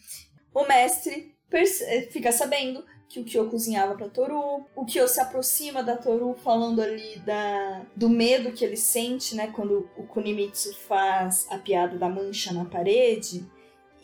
o 0.54 0.64
mestre 0.64 1.37
eh, 1.52 2.09
fica 2.11 2.32
sabendo 2.32 2.82
que 3.09 3.20
o 3.20 3.24
Kyo 3.24 3.50
cozinhava 3.50 3.94
para 3.94 4.09
Toru, 4.09 4.66
o 4.74 4.85
Kyo 4.87 5.06
se 5.06 5.20
aproxima 5.20 5.82
da 5.82 5.96
Toru 5.96 6.35
falando 6.35 6.80
ali 6.80 7.18
da, 7.20 7.85
do 7.94 8.09
medo 8.09 8.52
que 8.52 8.64
ele 8.64 8.76
sente, 8.76 9.35
né, 9.35 9.48
quando 9.48 9.88
o 9.96 10.04
Kunimitsu 10.04 10.74
faz 10.88 11.46
a 11.50 11.59
piada 11.59 11.98
da 11.98 12.09
mancha 12.09 12.52
na 12.52 12.64
parede, 12.64 13.44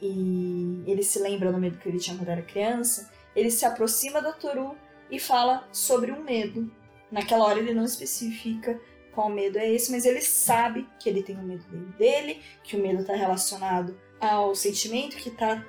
e 0.03 0.83
ele 0.85 1.03
se 1.05 1.21
lembra 1.21 1.53
do 1.53 1.59
medo 1.59 1.79
que 1.79 1.89
ele 1.89 2.01
tinha 2.01 2.17
quando 2.17 2.29
era 2.29 2.43
criança, 2.43 3.09
ele 3.37 3.53
se 3.53 3.65
aproxima 3.65 4.21
da 4.21 4.33
Toru 4.33 4.77
e 5.09 5.21
fala 5.21 5.69
sobre 5.71 6.11
um 6.11 6.25
medo. 6.25 6.69
Naquela 7.11 7.45
hora 7.45 7.61
ele 7.61 7.73
não 7.73 7.85
especifica 7.85 8.81
qual 9.13 9.29
medo 9.29 9.59
é 9.59 9.71
esse, 9.71 9.93
mas 9.93 10.05
ele 10.05 10.21
sabe 10.21 10.89
que 10.99 11.09
ele 11.09 11.23
tem 11.23 11.37
o 11.37 11.43
medo 11.43 11.65
dele, 11.97 12.43
que 12.65 12.77
o 12.77 12.83
medo 12.83 13.03
está 13.03 13.15
relacionado 13.15 13.97
ao 14.21 14.55
sentimento 14.55 15.17
que 15.17 15.31
tá 15.31 15.65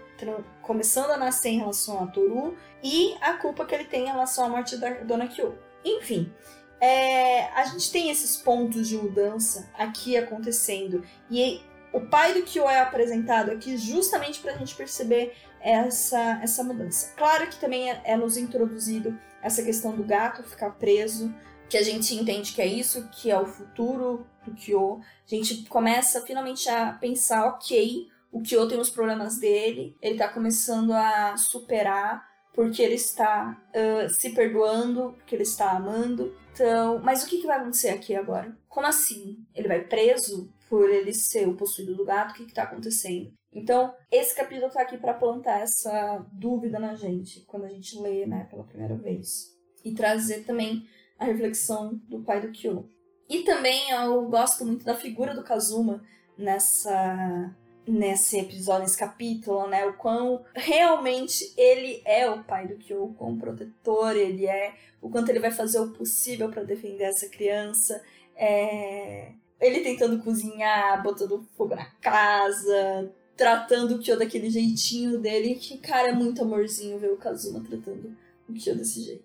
começando 0.61 1.11
a 1.11 1.17
nascer 1.17 1.49
em 1.49 1.59
relação 1.59 2.01
a 2.01 2.07
Toru 2.07 2.57
e 2.81 3.15
a 3.21 3.33
culpa 3.33 3.65
que 3.65 3.75
ele 3.75 3.85
tem 3.85 4.03
em 4.03 4.07
relação 4.07 4.45
à 4.45 4.49
morte 4.49 4.77
da 4.77 4.89
Dona 5.01 5.27
Kyo. 5.27 5.53
Enfim, 5.83 6.33
é, 6.79 7.45
a 7.49 7.65
gente 7.65 7.91
tem 7.91 8.09
esses 8.09 8.37
pontos 8.37 8.87
de 8.87 8.97
mudança 8.97 9.69
aqui 9.77 10.17
acontecendo. 10.17 11.03
E 11.29 11.61
o 11.93 12.01
pai 12.01 12.33
do 12.33 12.41
Kyo 12.41 12.67
é 12.67 12.79
apresentado 12.79 13.51
aqui 13.51 13.77
justamente 13.77 14.39
para 14.41 14.53
a 14.53 14.57
gente 14.57 14.75
perceber 14.75 15.35
essa, 15.61 16.39
essa 16.41 16.63
mudança. 16.63 17.13
Claro 17.15 17.47
que 17.47 17.59
também 17.59 17.91
é, 17.91 18.01
é 18.03 18.17
nos 18.17 18.35
introduzido 18.35 19.17
essa 19.41 19.61
questão 19.61 19.95
do 19.95 20.03
gato 20.03 20.43
ficar 20.43 20.71
preso, 20.71 21.33
que 21.69 21.77
a 21.77 21.83
gente 21.83 22.15
entende 22.15 22.53
que 22.53 22.61
é 22.61 22.65
isso, 22.65 23.07
que 23.09 23.29
é 23.29 23.39
o 23.39 23.45
futuro 23.45 24.25
do 24.45 24.53
Kyo. 24.53 25.01
A 25.25 25.29
gente 25.35 25.65
começa 25.69 26.21
finalmente 26.21 26.67
a 26.67 26.93
pensar, 26.93 27.45
ok, 27.47 28.07
o 28.31 28.41
Kyo 28.41 28.67
tem 28.67 28.79
os 28.79 28.89
problemas 28.89 29.37
dele, 29.37 29.95
ele 30.01 30.17
tá 30.17 30.27
começando 30.27 30.91
a 30.93 31.37
superar 31.37 32.33
porque 32.53 32.81
ele 32.81 32.95
está 32.95 33.59
uh, 33.69 34.09
se 34.09 34.29
perdoando, 34.31 35.13
porque 35.17 35.35
ele 35.35 35.43
está 35.43 35.71
amando. 35.71 36.35
Então, 36.53 36.99
mas 36.99 37.23
o 37.23 37.27
que, 37.27 37.39
que 37.39 37.47
vai 37.47 37.57
acontecer 37.57 37.89
aqui 37.89 38.15
agora? 38.15 38.55
Como 38.69 38.85
assim? 38.85 39.43
Ele 39.55 39.67
vai 39.67 39.81
preso 39.81 40.53
por 40.69 40.89
ele 40.89 41.13
ser 41.13 41.47
o 41.47 41.55
possuído 41.55 41.95
do 41.95 42.05
gato? 42.05 42.31
O 42.31 42.33
que, 42.35 42.45
que 42.45 42.53
tá 42.53 42.63
acontecendo? 42.63 43.31
Então, 43.51 43.93
esse 44.11 44.35
capítulo 44.35 44.71
tá 44.71 44.81
aqui 44.81 44.97
para 44.97 45.13
plantar 45.13 45.61
essa 45.61 46.25
dúvida 46.31 46.79
na 46.79 46.95
gente, 46.95 47.41
quando 47.41 47.65
a 47.65 47.69
gente 47.69 47.99
lê, 47.99 48.25
né, 48.25 48.47
pela 48.49 48.63
primeira 48.63 48.95
vez. 48.95 49.55
E 49.85 49.93
trazer 49.93 50.43
também 50.43 50.87
a 51.19 51.25
reflexão 51.25 52.01
do 52.09 52.23
pai 52.23 52.41
do 52.41 52.51
Kyo. 52.51 52.89
E 53.29 53.43
também 53.43 53.91
eu 53.91 54.27
gosto 54.27 54.65
muito 54.65 54.83
da 54.83 54.95
figura 54.95 55.33
do 55.33 55.43
Kazuma 55.43 56.03
nessa 56.37 57.55
nesse 57.85 58.39
episódio, 58.39 58.83
nesse 58.83 58.97
capítulo, 58.97 59.67
né? 59.67 59.85
O 59.85 59.93
quão 59.93 60.45
realmente 60.55 61.53
ele 61.57 62.01
é 62.05 62.29
o 62.29 62.43
pai 62.43 62.67
do 62.67 62.77
Kyo, 62.77 63.13
como 63.17 63.37
protetor 63.37 64.15
ele 64.15 64.47
é, 64.47 64.73
o 65.01 65.09
quanto 65.09 65.29
ele 65.29 65.39
vai 65.39 65.51
fazer 65.51 65.79
o 65.79 65.91
possível 65.91 66.49
para 66.49 66.63
defender 66.63 67.03
essa 67.03 67.27
criança. 67.27 68.01
É... 68.35 69.33
Ele 69.59 69.81
tentando 69.81 70.21
cozinhar, 70.21 71.01
botando 71.01 71.47
fogo 71.55 71.75
na 71.75 71.85
casa, 72.01 73.11
tratando 73.35 73.95
o 73.95 73.99
Kyo 73.99 74.17
daquele 74.17 74.49
jeitinho 74.49 75.19
dele, 75.19 75.55
que, 75.55 75.77
cara, 75.77 76.09
é 76.09 76.13
muito 76.13 76.41
amorzinho 76.41 76.99
ver 76.99 77.11
o 77.11 77.17
Kazuma 77.17 77.61
tratando 77.61 78.15
o 78.47 78.53
Kyo 78.53 78.75
desse 78.75 79.01
jeito. 79.01 79.23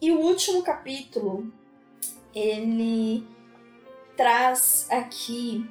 E 0.00 0.10
o 0.10 0.20
último 0.20 0.62
capítulo, 0.62 1.52
ele 2.34 3.24
traz 4.16 4.86
aqui 4.90 5.64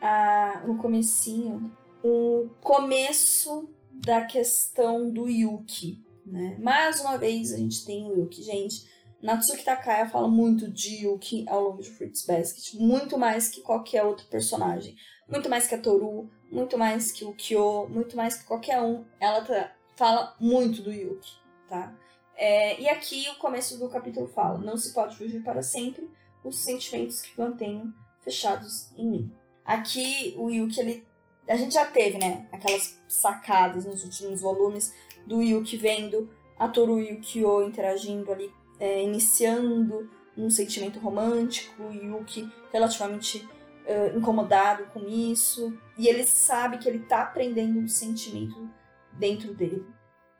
a, 0.00 0.62
no 0.66 0.76
comecinho 0.76 1.70
o 2.02 2.48
começo 2.60 3.68
da 3.92 4.24
questão 4.24 5.10
do 5.10 5.28
Yuki, 5.28 6.00
né? 6.26 6.56
Mais 6.60 7.00
uma 7.00 7.16
vez 7.16 7.52
a 7.52 7.56
gente 7.56 7.84
tem 7.84 8.10
o 8.10 8.20
Yuki, 8.20 8.42
gente. 8.42 8.86
Natsuki 9.22 9.64
Takaya 9.64 10.08
fala 10.08 10.26
muito 10.26 10.68
de 10.68 11.04
Yuki 11.04 11.44
ao 11.48 11.62
longo 11.62 11.82
de 11.82 11.90
Fruits 11.90 12.26
Basket, 12.26 12.74
muito 12.74 13.16
mais 13.16 13.48
que 13.48 13.60
qualquer 13.60 14.02
outro 14.02 14.26
personagem, 14.26 14.96
muito 15.28 15.48
mais 15.48 15.66
que 15.66 15.76
a 15.76 15.78
Toru, 15.80 16.28
muito 16.50 16.76
mais 16.76 17.12
que 17.12 17.24
o 17.24 17.32
Kyo, 17.32 17.88
muito 17.88 18.16
mais 18.16 18.36
que 18.36 18.44
qualquer 18.44 18.82
um. 18.82 19.04
Ela 19.20 19.40
tá, 19.42 19.72
fala 19.96 20.34
muito 20.40 20.82
do 20.82 20.92
Yuki, 20.92 21.30
tá? 21.68 21.94
É, 22.36 22.80
e 22.80 22.88
aqui 22.88 23.28
o 23.30 23.38
começo 23.38 23.78
do 23.78 23.88
capítulo 23.88 24.26
fala: 24.26 24.58
não 24.58 24.76
se 24.76 24.92
pode 24.92 25.16
fugir 25.16 25.42
para 25.44 25.62
sempre 25.62 26.10
os 26.42 26.58
sentimentos 26.58 27.22
que 27.22 27.40
mantenho 27.40 27.94
fechados 28.20 28.90
em 28.96 29.08
mim. 29.08 29.32
Aqui 29.64 30.34
o 30.36 30.50
Yuki, 30.50 30.80
ele. 30.80 31.06
A 31.48 31.56
gente 31.56 31.74
já 31.74 31.84
teve, 31.84 32.18
né? 32.18 32.48
Aquelas 32.50 33.00
sacadas 33.08 33.84
nos 33.84 34.02
últimos 34.04 34.40
volumes 34.40 34.92
do 35.26 35.40
Yuki 35.42 35.76
vendo 35.76 36.28
a 36.58 36.68
Toru 36.68 37.00
e 37.00 37.12
o 37.12 37.20
Kyo 37.20 37.62
interagindo 37.64 38.30
ali, 38.32 38.50
é, 38.82 39.00
iniciando 39.00 40.10
um 40.36 40.50
sentimento 40.50 40.98
romântico, 40.98 41.84
o 41.84 41.92
Yuki 41.92 42.52
relativamente 42.72 43.48
uh, 43.86 44.18
incomodado 44.18 44.86
com 44.86 45.06
isso. 45.06 45.72
E 45.96 46.08
ele 46.08 46.24
sabe 46.24 46.78
que 46.78 46.88
ele 46.88 46.98
tá 46.98 47.22
aprendendo 47.22 47.78
um 47.78 47.86
sentimento 47.86 48.68
dentro 49.12 49.54
dele. 49.54 49.86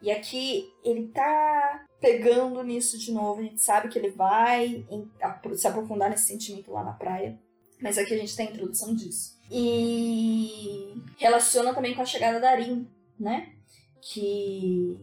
E 0.00 0.10
aqui 0.10 0.68
ele 0.82 1.06
tá 1.06 1.86
pegando 2.00 2.60
nisso 2.64 2.98
de 2.98 3.12
novo. 3.12 3.40
A 3.40 3.44
gente 3.44 3.62
sabe 3.62 3.88
que 3.88 3.96
ele 3.96 4.10
vai 4.10 4.84
em, 4.90 5.08
a, 5.22 5.40
se 5.54 5.68
aprofundar 5.68 6.10
nesse 6.10 6.26
sentimento 6.26 6.72
lá 6.72 6.82
na 6.82 6.94
praia. 6.94 7.38
Mas 7.80 7.96
aqui 7.96 8.12
a 8.12 8.18
gente 8.18 8.36
tem 8.36 8.48
a 8.48 8.50
introdução 8.50 8.92
disso. 8.92 9.38
E 9.48 10.94
relaciona 11.16 11.72
também 11.72 11.94
com 11.94 12.02
a 12.02 12.06
chegada 12.06 12.40
da 12.40 12.50
Arin, 12.50 12.88
né? 13.20 13.52
Que 14.00 14.98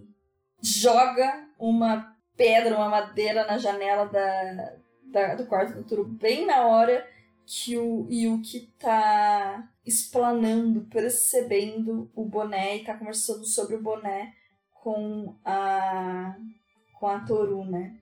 joga 0.62 1.48
uma 1.58 2.19
pedra, 2.40 2.78
uma 2.78 2.88
madeira 2.88 3.46
na 3.46 3.58
janela 3.58 4.06
da, 4.06 4.78
da 5.04 5.36
do 5.36 5.46
quarto 5.46 5.76
do 5.76 5.84
Turo 5.84 6.06
bem 6.06 6.46
na 6.46 6.66
hora 6.66 7.06
que 7.46 7.78
o 7.78 8.08
Yuki 8.10 8.72
tá 8.80 9.70
explanando, 9.86 10.86
percebendo 10.86 12.10
o 12.16 12.24
boné 12.24 12.78
e 12.78 12.84
tá 12.86 12.96
conversando 12.98 13.44
sobre 13.44 13.76
o 13.76 13.82
boné 13.82 14.34
com 14.74 15.36
a 15.44 16.38
com 16.98 17.08
a 17.08 17.20
Toru, 17.20 17.66
né? 17.66 17.98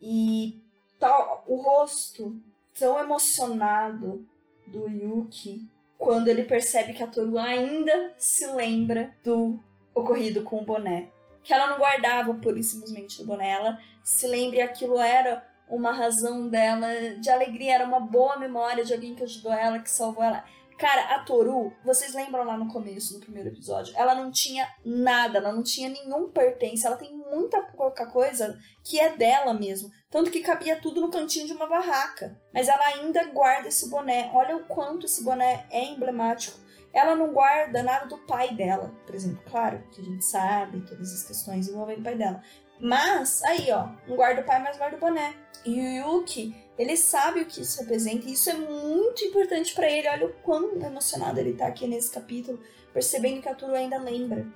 E 0.00 0.62
tá 0.98 1.42
o 1.46 1.56
rosto 1.56 2.40
tão 2.78 2.98
emocionado 2.98 4.26
do 4.66 4.88
Yuki 4.88 5.68
quando 5.98 6.28
ele 6.28 6.44
percebe 6.44 6.94
que 6.94 7.02
a 7.02 7.06
Toru 7.06 7.38
ainda 7.38 8.14
se 8.16 8.46
lembra 8.46 9.14
do 9.22 9.58
ocorrido 9.94 10.42
com 10.42 10.62
o 10.62 10.64
boné. 10.64 11.10
Que 11.42 11.52
ela 11.52 11.68
não 11.68 11.78
guardava 11.78 12.34
pura 12.34 12.58
e 12.58 12.62
simplesmente 12.62 13.20
o 13.22 13.26
boné, 13.26 13.50
ela 13.50 13.78
se 14.02 14.26
lembra 14.26 14.58
e 14.58 14.62
aquilo 14.62 14.98
era 14.98 15.44
uma 15.68 15.92
razão 15.92 16.48
dela 16.48 16.88
de 17.18 17.30
alegria, 17.30 17.74
era 17.74 17.86
uma 17.86 18.00
boa 18.00 18.38
memória 18.38 18.84
de 18.84 18.92
alguém 18.92 19.14
que 19.14 19.22
ajudou 19.22 19.52
ela, 19.52 19.78
que 19.78 19.90
salvou 19.90 20.22
ela. 20.22 20.44
Cara, 20.78 21.14
a 21.14 21.20
Toru, 21.20 21.72
vocês 21.84 22.12
lembram 22.12 22.44
lá 22.44 22.56
no 22.56 22.66
começo, 22.66 23.14
no 23.14 23.20
primeiro 23.20 23.50
episódio, 23.50 23.94
ela 23.96 24.14
não 24.14 24.32
tinha 24.32 24.68
nada, 24.84 25.38
ela 25.38 25.52
não 25.52 25.62
tinha 25.62 25.88
nenhum 25.88 26.28
pertence, 26.30 26.84
ela 26.84 26.96
tem 26.96 27.14
muita 27.14 27.60
pouca 27.60 28.04
coisa 28.06 28.58
que 28.82 28.98
é 28.98 29.16
dela 29.16 29.54
mesmo. 29.54 29.90
Tanto 30.10 30.30
que 30.30 30.40
cabia 30.40 30.80
tudo 30.80 31.00
no 31.00 31.10
cantinho 31.10 31.46
de 31.46 31.52
uma 31.52 31.66
barraca. 31.66 32.36
Mas 32.52 32.68
ela 32.68 32.84
ainda 32.88 33.24
guarda 33.26 33.68
esse 33.68 33.88
boné. 33.88 34.30
Olha 34.34 34.56
o 34.56 34.64
quanto 34.64 35.06
esse 35.06 35.22
boné 35.22 35.66
é 35.70 35.84
emblemático. 35.84 36.58
Ela 36.92 37.14
não 37.14 37.32
guarda 37.32 37.82
nada 37.82 38.06
do 38.06 38.18
pai 38.18 38.54
dela, 38.54 38.92
por 39.06 39.14
exemplo. 39.14 39.42
Claro 39.50 39.82
que 39.90 40.00
a 40.00 40.04
gente 40.04 40.24
sabe 40.24 40.82
todas 40.82 41.12
as 41.12 41.22
questões 41.24 41.68
envolvendo 41.68 42.00
o 42.00 42.04
pai 42.04 42.16
dela. 42.16 42.42
Mas, 42.78 43.42
aí, 43.44 43.70
ó, 43.70 43.88
não 44.06 44.16
guarda 44.16 44.42
o 44.42 44.44
pai, 44.44 44.60
mas 44.62 44.76
guarda 44.76 44.96
o 44.96 45.00
boné. 45.00 45.34
E 45.64 46.00
o 46.00 46.16
Yuki, 46.16 46.54
ele 46.76 46.96
sabe 46.96 47.40
o 47.40 47.46
que 47.46 47.62
isso 47.62 47.80
representa, 47.80 48.26
e 48.26 48.32
isso 48.32 48.50
é 48.50 48.54
muito 48.54 49.24
importante 49.24 49.74
para 49.74 49.88
ele. 49.88 50.08
Olha 50.08 50.26
o 50.26 50.32
quão 50.42 50.74
emocionado 50.82 51.38
ele 51.38 51.54
tá 51.54 51.66
aqui 51.66 51.86
nesse 51.86 52.10
capítulo, 52.10 52.60
percebendo 52.92 53.40
que 53.40 53.48
a 53.48 53.54
Turu 53.54 53.74
ainda 53.74 53.98
lembra. 53.98 54.46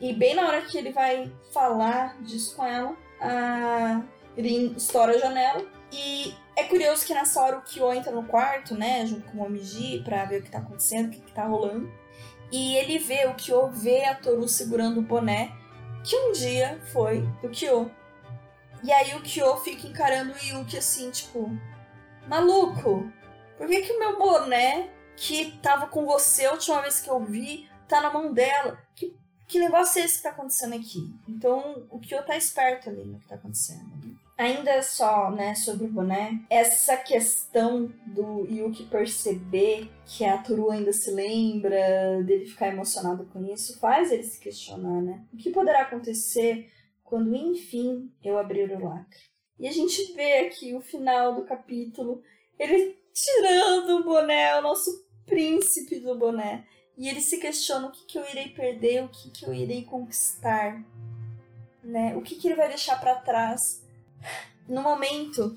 E 0.00 0.12
bem 0.12 0.34
na 0.34 0.46
hora 0.46 0.62
que 0.62 0.76
ele 0.76 0.92
vai 0.92 1.32
falar 1.52 2.20
disso 2.22 2.56
com 2.56 2.66
ela, 2.66 2.96
a... 3.20 4.02
ele 4.36 4.74
estoura 4.76 5.14
a 5.14 5.18
janela. 5.18 5.77
E 5.90 6.34
é 6.54 6.64
curioso 6.64 7.06
que 7.06 7.14
nessa 7.14 7.40
hora 7.40 7.58
o 7.58 7.62
Kyo 7.62 7.92
entra 7.92 8.12
no 8.12 8.24
quarto, 8.24 8.74
né, 8.74 9.06
junto 9.06 9.30
com 9.30 9.38
o 9.38 9.46
Omiji, 9.46 10.02
pra 10.04 10.24
ver 10.24 10.40
o 10.40 10.42
que 10.42 10.50
tá 10.50 10.58
acontecendo, 10.58 11.06
o 11.06 11.10
que, 11.10 11.20
que 11.20 11.32
tá 11.32 11.44
rolando. 11.44 11.90
E 12.50 12.76
ele 12.76 12.98
vê, 12.98 13.26
o 13.26 13.34
Kyo 13.34 13.68
vê 13.70 14.04
a 14.04 14.14
Toru 14.14 14.48
segurando 14.48 15.00
o 15.00 15.02
boné 15.02 15.52
que 16.04 16.16
um 16.16 16.32
dia 16.32 16.80
foi 16.92 17.20
do 17.42 17.48
Kyo. 17.50 17.90
E 18.82 18.92
aí 18.92 19.14
o 19.14 19.22
Kyo 19.22 19.56
fica 19.58 19.86
encarando 19.86 20.32
o 20.32 20.38
Yuki 20.38 20.76
assim, 20.76 21.10
tipo, 21.10 21.50
maluco, 22.26 23.10
por 23.56 23.66
que, 23.66 23.82
que 23.82 23.92
o 23.92 23.98
meu 23.98 24.18
boné 24.18 24.90
que 25.16 25.58
tava 25.60 25.88
com 25.88 26.06
você 26.06 26.46
a 26.46 26.52
última 26.52 26.80
vez 26.80 27.00
que 27.00 27.10
eu 27.10 27.20
vi 27.24 27.68
tá 27.88 28.00
na 28.00 28.12
mão 28.12 28.32
dela? 28.32 28.78
Que, 28.94 29.14
que 29.46 29.58
negócio 29.58 30.00
é 30.00 30.04
esse 30.04 30.18
que 30.18 30.22
tá 30.22 30.30
acontecendo 30.30 30.74
aqui? 30.74 31.12
Então 31.28 31.86
o 31.90 31.98
Kyo 31.98 32.22
tá 32.24 32.36
esperto 32.36 32.88
ali 32.88 33.04
no 33.04 33.18
que 33.18 33.26
tá 33.26 33.34
acontecendo. 33.34 33.98
Ainda 34.38 34.80
só, 34.84 35.32
né, 35.32 35.56
sobre 35.56 35.86
o 35.86 35.90
boné, 35.90 36.40
essa 36.48 36.96
questão 36.96 37.92
do 38.06 38.46
Yuki 38.48 38.84
perceber 38.84 39.90
que 40.06 40.24
a 40.24 40.38
Toru 40.38 40.70
ainda 40.70 40.92
se 40.92 41.10
lembra, 41.10 42.22
dele 42.22 42.46
ficar 42.46 42.68
emocionado 42.68 43.24
com 43.32 43.44
isso, 43.44 43.80
faz 43.80 44.12
ele 44.12 44.22
se 44.22 44.38
questionar, 44.38 45.02
né? 45.02 45.26
O 45.34 45.36
que 45.36 45.50
poderá 45.50 45.82
acontecer 45.82 46.70
quando 47.02 47.34
enfim 47.34 48.12
eu 48.22 48.38
abrir 48.38 48.70
o 48.70 48.84
lacre. 48.84 49.18
E 49.58 49.66
a 49.66 49.72
gente 49.72 50.12
vê 50.12 50.46
aqui 50.46 50.72
o 50.72 50.80
final 50.80 51.34
do 51.34 51.42
capítulo, 51.42 52.22
ele 52.56 52.96
tirando 53.12 53.96
o 53.96 54.04
boné, 54.04 54.56
o 54.56 54.62
nosso 54.62 55.04
príncipe 55.26 55.98
do 55.98 56.16
boné. 56.16 56.64
E 56.96 57.08
ele 57.08 57.20
se 57.20 57.38
questiona 57.38 57.88
o 57.88 57.90
que, 57.90 58.06
que 58.06 58.16
eu 58.16 58.28
irei 58.30 58.50
perder, 58.50 59.02
o 59.02 59.08
que, 59.08 59.30
que 59.30 59.44
eu 59.44 59.52
irei 59.52 59.84
conquistar, 59.84 60.80
né? 61.82 62.16
O 62.16 62.22
que, 62.22 62.36
que 62.36 62.46
ele 62.46 62.54
vai 62.54 62.68
deixar 62.68 63.00
para 63.00 63.16
trás 63.16 63.87
no 64.68 64.82
momento 64.82 65.54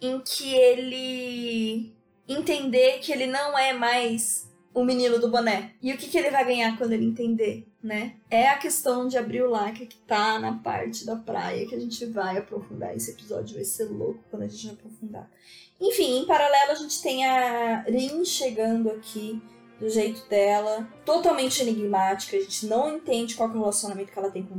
em 0.00 0.20
que 0.20 0.54
ele 0.54 1.92
entender 2.28 2.98
que 3.00 3.10
ele 3.10 3.26
não 3.26 3.58
é 3.58 3.72
mais 3.72 4.48
o 4.72 4.84
menino 4.84 5.18
do 5.18 5.30
boné. 5.30 5.72
E 5.82 5.92
o 5.92 5.96
que, 5.96 6.08
que 6.08 6.16
ele 6.16 6.30
vai 6.30 6.44
ganhar 6.44 6.76
quando 6.76 6.92
ele 6.92 7.06
entender, 7.06 7.66
né? 7.82 8.16
É 8.30 8.48
a 8.48 8.58
questão 8.58 9.08
de 9.08 9.18
abrir 9.18 9.42
o 9.42 9.50
lacre 9.50 9.86
que 9.86 9.96
tá 9.96 10.38
na 10.38 10.52
parte 10.58 11.04
da 11.04 11.16
praia 11.16 11.66
que 11.66 11.74
a 11.74 11.80
gente 11.80 12.04
vai 12.06 12.38
aprofundar. 12.38 12.94
Esse 12.94 13.10
episódio 13.10 13.56
vai 13.56 13.64
ser 13.64 13.84
louco 13.86 14.20
quando 14.30 14.42
a 14.42 14.48
gente 14.48 14.70
aprofundar. 14.70 15.28
Enfim, 15.80 16.18
em 16.18 16.26
paralelo 16.26 16.72
a 16.72 16.76
gente 16.76 17.00
tem 17.02 17.26
a 17.26 17.82
Rin 17.82 18.24
chegando 18.24 18.90
aqui 18.90 19.40
do 19.78 19.88
jeito 19.88 20.28
dela, 20.28 20.88
totalmente 21.04 21.62
enigmática, 21.62 22.36
a 22.36 22.40
gente 22.40 22.66
não 22.66 22.96
entende 22.96 23.36
qual 23.36 23.48
é 23.48 23.52
o 23.52 23.58
relacionamento 23.58 24.12
que 24.12 24.18
ela 24.18 24.30
tem 24.30 24.42
com 24.42 24.54
o 24.54 24.58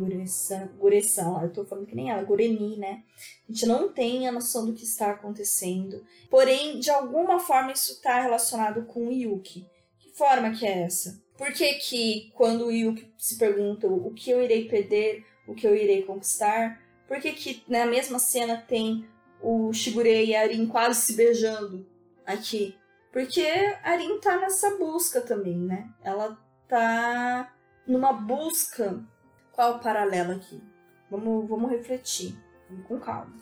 Guresan, 0.78 1.42
eu 1.44 1.54
tô 1.54 1.66
falando 1.66 1.86
que 1.86 1.96
nem 1.96 2.10
ela, 2.10 2.24
Gureni, 2.24 2.78
né? 2.78 3.04
A 3.48 3.52
gente 3.52 3.66
não 3.66 3.90
tem 3.90 4.28
a 4.28 4.32
noção 4.32 4.66
do 4.66 4.74
que 4.74 4.84
está 4.84 5.12
acontecendo, 5.12 6.02
porém, 6.30 6.80
de 6.80 6.90
alguma 6.90 7.40
forma 7.40 7.74
isso 7.74 7.94
está 7.94 8.22
relacionado 8.22 8.86
com 8.86 9.08
o 9.08 9.12
Yuki. 9.12 9.66
Que 10.00 10.10
forma 10.18 10.52
que 10.52 10.66
é 10.66 10.84
essa? 10.84 11.22
Por 11.38 11.52
que 11.52 11.74
que 11.76 12.32
quando 12.36 12.66
o 12.66 12.72
Yuki 12.72 13.12
se 13.18 13.38
pergunta 13.38 13.88
o 13.88 14.14
que 14.14 14.30
eu 14.30 14.42
irei 14.42 14.70
perder, 14.70 15.26
o 15.48 15.54
que 15.54 15.68
eu 15.68 15.76
irei 15.76 16.04
conquistar, 16.04 16.82
por 17.08 17.20
que 17.20 17.34
que 17.34 17.64
na 17.68 17.86
mesma 17.86 18.20
cena 18.20 18.56
tem 18.56 19.06
o 19.42 19.74
Shigure 19.74 20.26
e 20.26 20.36
a 20.36 20.42
Arin 20.42 20.68
quase 20.68 21.02
se 21.02 21.14
beijando 21.14 21.86
aqui? 22.26 22.76
Porque 23.12 23.42
a 23.84 23.92
Arin 23.92 24.20
tá 24.20 24.38
nessa 24.38 24.78
busca 24.78 25.22
também, 25.22 25.58
né? 25.58 25.90
Ela 26.04 26.38
tá 26.68 27.52
numa 27.88 28.14
busca. 28.14 29.04
Qual 29.52 29.76
o 29.76 29.80
paralelo 29.80 30.34
aqui? 30.34 30.62
Vamos, 31.10 31.50
vamos 31.50 31.72
refletir. 31.72 32.38
Vamos 32.70 32.88
com 32.88 33.00
calma. 33.00 33.34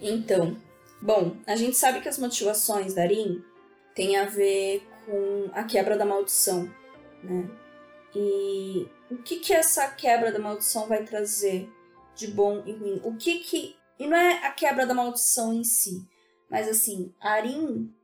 Então, 0.00 0.56
bom, 1.00 1.36
a 1.46 1.54
gente 1.54 1.76
sabe 1.76 2.00
que 2.00 2.08
as 2.08 2.18
motivações 2.18 2.94
da 2.94 3.02
Arin 3.02 3.44
têm 3.94 4.16
a 4.16 4.24
ver 4.24 4.88
com 5.04 5.50
a 5.52 5.64
quebra 5.64 5.96
da 5.96 6.06
maldição, 6.06 6.64
né? 7.22 7.48
E 8.14 8.88
o 9.10 9.16
que 9.18 9.36
que 9.36 9.52
essa 9.52 9.88
quebra 9.88 10.32
da 10.32 10.38
maldição 10.38 10.86
vai 10.86 11.04
trazer 11.04 11.70
de 12.14 12.28
bom 12.28 12.62
e 12.66 12.72
ruim? 12.72 13.00
O 13.04 13.16
que 13.16 13.38
que... 13.40 13.76
E 13.98 14.06
não 14.06 14.16
é 14.16 14.46
a 14.46 14.50
quebra 14.50 14.86
da 14.86 14.94
maldição 14.94 15.52
em 15.52 15.62
si, 15.62 16.06
mas 16.50 16.68
assim, 16.68 17.14
Arin 17.20 17.94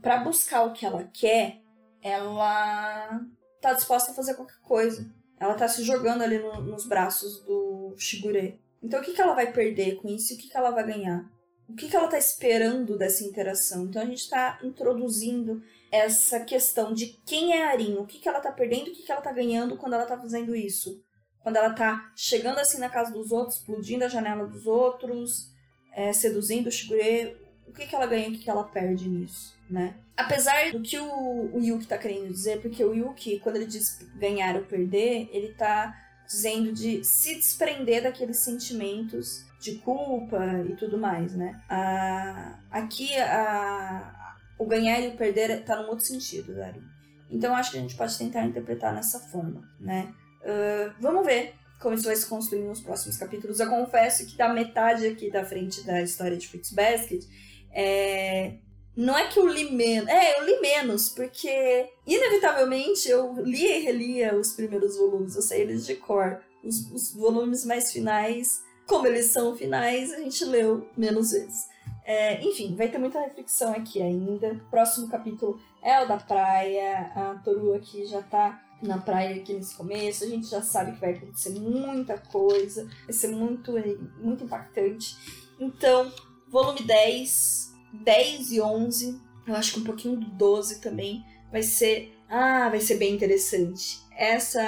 para 0.00 0.18
buscar 0.24 0.64
o 0.64 0.72
que 0.72 0.84
ela 0.84 1.04
quer, 1.12 1.60
ela 2.02 3.20
tá 3.60 3.72
disposta 3.72 4.10
a 4.10 4.14
fazer 4.14 4.34
qualquer 4.34 4.60
coisa. 4.62 5.10
Ela 5.38 5.54
tá 5.54 5.68
se 5.68 5.82
jogando 5.82 6.22
ali 6.22 6.38
no, 6.38 6.60
nos 6.62 6.86
braços 6.86 7.40
do 7.44 7.94
Shigure. 7.96 8.60
Então 8.82 9.00
o 9.00 9.02
que, 9.02 9.12
que 9.12 9.20
ela 9.20 9.34
vai 9.34 9.52
perder 9.52 9.96
com 9.96 10.08
isso 10.08 10.32
e 10.32 10.36
o 10.36 10.38
que, 10.38 10.48
que 10.48 10.56
ela 10.56 10.70
vai 10.70 10.86
ganhar? 10.86 11.30
O 11.68 11.74
que, 11.74 11.88
que 11.88 11.96
ela 11.96 12.08
tá 12.08 12.18
esperando 12.18 12.98
dessa 12.98 13.22
interação? 13.22 13.84
Então 13.84 14.02
a 14.02 14.06
gente 14.06 14.28
tá 14.28 14.58
introduzindo 14.62 15.62
essa 15.90 16.40
questão 16.40 16.92
de 16.92 17.18
quem 17.24 17.52
é 17.54 17.64
a 17.64 17.70
Arin, 17.70 17.96
o 17.96 18.06
que, 18.06 18.18
que 18.18 18.28
ela 18.28 18.40
tá 18.40 18.50
perdendo 18.50 18.88
e 18.88 18.90
o 18.90 18.94
que, 18.94 19.02
que 19.02 19.12
ela 19.12 19.20
tá 19.20 19.32
ganhando 19.32 19.76
quando 19.76 19.94
ela 19.94 20.06
tá 20.06 20.18
fazendo 20.18 20.54
isso. 20.54 21.02
Quando 21.42 21.56
ela 21.56 21.72
tá 21.72 22.12
chegando 22.16 22.58
assim 22.58 22.78
na 22.78 22.88
casa 22.88 23.12
dos 23.12 23.30
outros, 23.30 23.58
explodindo 23.58 24.04
a 24.04 24.08
janela 24.08 24.46
dos 24.46 24.66
outros, 24.66 25.50
é, 25.92 26.12
seduzindo 26.12 26.68
o 26.68 26.72
Shigure, 26.72 27.36
o 27.70 27.74
que, 27.74 27.86
que 27.86 27.94
ela 27.94 28.06
ganha 28.06 28.26
e 28.26 28.30
o 28.30 28.32
que, 28.32 28.44
que 28.44 28.50
ela 28.50 28.64
perde 28.64 29.08
nisso? 29.08 29.58
né? 29.70 29.94
Apesar 30.16 30.72
do 30.72 30.82
que 30.82 30.98
o, 30.98 31.56
o 31.56 31.62
Yuki 31.62 31.86
tá 31.86 31.96
querendo 31.96 32.28
dizer, 32.28 32.60
porque 32.60 32.84
o 32.84 32.92
Yuki, 32.92 33.38
quando 33.38 33.56
ele 33.56 33.66
diz 33.66 34.04
ganhar 34.16 34.56
ou 34.56 34.62
perder, 34.62 35.30
ele 35.32 35.54
tá 35.54 35.96
dizendo 36.26 36.72
de 36.72 37.04
se 37.04 37.36
desprender 37.36 38.02
daqueles 38.02 38.38
sentimentos 38.38 39.46
de 39.60 39.76
culpa 39.76 40.38
e 40.68 40.74
tudo 40.74 40.98
mais, 40.98 41.34
né? 41.34 41.60
Aqui 42.70 43.10
o 44.58 44.66
ganhar 44.66 45.00
e 45.00 45.08
o 45.08 45.16
perder 45.16 45.64
tá 45.64 45.80
num 45.80 45.88
outro 45.88 46.04
sentido, 46.04 46.54
Dari. 46.54 46.82
Então 47.30 47.54
acho 47.54 47.70
que 47.70 47.78
a 47.78 47.80
gente 47.80 47.94
pode 47.94 48.18
tentar 48.18 48.44
interpretar 48.44 48.92
nessa 48.92 49.20
forma, 49.20 49.62
né? 49.78 50.12
Uh, 50.42 50.92
vamos 51.00 51.24
ver 51.24 51.54
como 51.78 51.94
isso 51.94 52.04
vai 52.04 52.16
se 52.16 52.26
construir 52.26 52.62
nos 52.62 52.80
próximos 52.80 53.16
capítulos. 53.16 53.60
Eu 53.60 53.68
confesso 53.68 54.26
que 54.26 54.36
da 54.36 54.48
metade 54.52 55.06
aqui 55.06 55.30
da 55.30 55.44
frente 55.44 55.82
da 55.84 56.02
história 56.02 56.36
de 56.36 56.46
Fruits 56.46 56.72
Basket, 56.72 57.24
é, 57.72 58.54
não 58.96 59.16
é 59.16 59.28
que 59.28 59.38
eu 59.38 59.46
li 59.46 59.70
menos. 59.70 60.08
É, 60.08 60.38
eu 60.38 60.44
li 60.44 60.60
menos, 60.60 61.08
porque 61.08 61.88
inevitavelmente 62.06 63.08
eu 63.08 63.34
lia 63.42 63.78
e 63.78 63.82
relia 63.82 64.34
os 64.36 64.52
primeiros 64.52 64.96
volumes, 64.96 65.36
eu 65.36 65.42
sei 65.42 65.62
eles 65.62 65.86
de 65.86 65.96
cor. 65.96 66.40
Os, 66.62 66.90
os 66.90 67.14
volumes 67.14 67.64
mais 67.64 67.90
finais, 67.90 68.62
como 68.86 69.06
eles 69.06 69.26
são 69.26 69.56
finais, 69.56 70.12
a 70.12 70.18
gente 70.18 70.44
leu 70.44 70.86
menos 70.96 71.30
vezes. 71.30 71.68
É, 72.04 72.42
enfim, 72.44 72.74
vai 72.74 72.88
ter 72.88 72.98
muita 72.98 73.20
reflexão 73.20 73.72
aqui 73.72 74.02
ainda. 74.02 74.60
Próximo 74.70 75.08
capítulo 75.08 75.60
é 75.82 76.02
o 76.02 76.08
da 76.08 76.16
praia. 76.16 77.10
A 77.14 77.40
Toru 77.44 77.74
aqui 77.74 78.04
já 78.04 78.20
tá 78.20 78.60
na 78.82 78.98
praia 78.98 79.36
aqui 79.36 79.54
nesse 79.54 79.76
começo. 79.76 80.24
A 80.24 80.26
gente 80.26 80.46
já 80.46 80.60
sabe 80.60 80.92
que 80.92 81.00
vai 81.00 81.12
acontecer 81.12 81.50
muita 81.50 82.18
coisa. 82.18 82.88
Vai 83.04 83.12
ser 83.12 83.28
muito, 83.28 83.72
muito 84.18 84.44
impactante. 84.44 85.16
Então, 85.58 86.10
volume 86.50 86.82
10 86.82 87.70
10 87.92 88.52
e 88.52 88.60
11, 88.60 89.20
eu 89.46 89.54
acho 89.54 89.74
que 89.74 89.80
um 89.80 89.84
pouquinho 89.84 90.16
do 90.16 90.26
12 90.30 90.80
também, 90.80 91.24
vai 91.50 91.62
ser. 91.62 92.16
Ah, 92.28 92.68
vai 92.68 92.80
ser 92.80 92.96
bem 92.96 93.14
interessante. 93.14 94.00
Essa, 94.16 94.62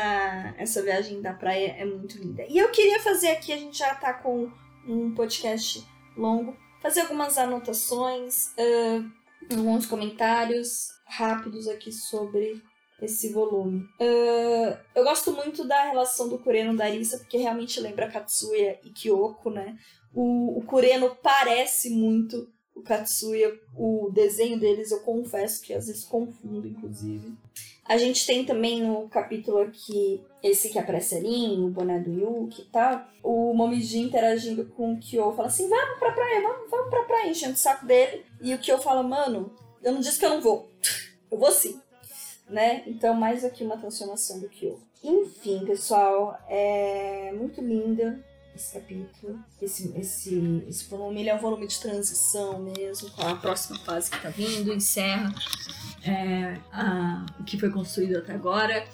essa 0.57 0.83
viagem 0.83 1.21
da 1.21 1.33
praia 1.33 1.77
é 1.79 1.85
muito 1.85 2.19
linda. 2.19 2.45
E 2.49 2.59
eu 2.59 2.71
queria 2.71 2.99
fazer 3.01 3.29
aqui, 3.29 3.53
a 3.53 3.57
gente 3.57 3.79
já 3.79 3.95
tá 3.95 4.13
com 4.15 4.51
um 4.87 5.15
podcast 5.15 5.87
longo, 6.17 6.57
fazer 6.81 7.03
algumas 7.03 7.39
anotações, 7.39 8.49
uh, 8.59 9.55
alguns 9.55 9.87
comentários 9.87 10.89
rápidos 11.07 11.69
aqui 11.69 11.93
sobre 11.93 12.61
esse 13.01 13.33
volume. 13.33 13.83
Uh, 14.01 14.77
eu 14.95 15.05
gosto 15.05 15.33
muito 15.33 15.65
da 15.65 15.85
relação 15.85 16.29
do 16.29 16.39
Kureno 16.39 16.77
da 16.77 16.87
Arisa, 16.87 17.19
porque 17.19 17.37
realmente 17.37 17.79
lembra 17.79 18.11
Katsuya 18.11 18.81
e 18.83 18.91
Kyoko, 18.91 19.51
né? 19.51 19.77
O, 20.15 20.59
o 20.59 20.63
Kureno 20.63 21.17
parece 21.23 21.91
muito 21.91 22.49
o 22.75 22.83
Katsuya, 22.83 23.53
o 23.77 24.11
desenho 24.13 24.59
deles, 24.59 24.91
eu 24.91 25.01
confesso 25.01 25.63
que 25.63 25.75
às 25.75 25.87
vezes 25.87 26.05
confundo, 26.05 26.67
inclusive. 26.67 27.33
A 27.85 27.99
gente 27.99 28.27
tem 28.27 28.45
também 28.45 28.83
no 28.83 29.09
capítulo 29.09 29.59
aqui, 29.59 30.23
esse 30.43 30.71
que 30.71 30.79
aparece 30.79 31.17
ali, 31.17 31.59
o 31.59 31.69
boné 31.69 31.99
do 31.99 32.11
Yuki 32.11 32.63
e 32.63 32.65
tal, 32.67 33.05
o 33.23 33.53
Momiji 33.53 33.99
interagindo 33.99 34.65
com 34.67 34.95
o 34.95 34.99
Kyo, 34.99 35.33
fala 35.33 35.49
assim, 35.49 35.69
vamos 35.69 35.99
pra 35.99 36.13
praia, 36.13 36.41
vamos, 36.41 36.71
vamos 36.71 36.91
pra 36.91 37.03
praia, 37.05 37.31
enchendo 37.31 37.55
o 37.55 37.59
saco 37.59 37.85
dele. 37.85 38.25
E 38.41 38.55
o 38.55 38.59
Kyo 38.59 38.79
fala, 38.79 39.03
mano, 39.03 39.53
eu 39.83 39.93
não 39.93 40.01
disse 40.01 40.19
que 40.19 40.25
eu 40.25 40.31
não 40.31 40.41
vou, 40.41 40.69
eu 41.31 41.39
vou 41.39 41.51
sim. 41.51 41.81
Né? 42.49 42.83
Então, 42.87 43.15
mais 43.15 43.45
aqui 43.45 43.65
uma 43.65 43.77
transformação 43.77 44.39
do 44.41 44.49
Kyo. 44.49 44.79
Enfim, 45.03 45.65
pessoal, 45.65 46.39
é 46.49 47.33
muito 47.33 47.61
linda 47.61 48.23
esse 48.55 48.75
capítulo. 48.75 49.39
Esse, 49.61 49.93
esse, 49.97 50.65
esse 50.69 50.89
volume 50.89 51.21
ele 51.21 51.31
é 51.31 51.35
um 51.35 51.39
volume 51.39 51.67
de 51.67 51.79
transição 51.81 52.59
mesmo, 52.59 53.11
com 53.11 53.27
a 53.27 53.37
próxima 53.37 53.79
fase 53.81 54.11
que 54.11 54.21
tá 54.21 54.29
vindo, 54.29 54.73
encerra 54.73 55.35
é, 56.05 56.59
a, 56.73 57.27
o 57.41 57.45
que 57.45 57.59
foi 57.59 57.71
construído 57.71 58.17
até 58.19 58.35
agora. 58.35 58.85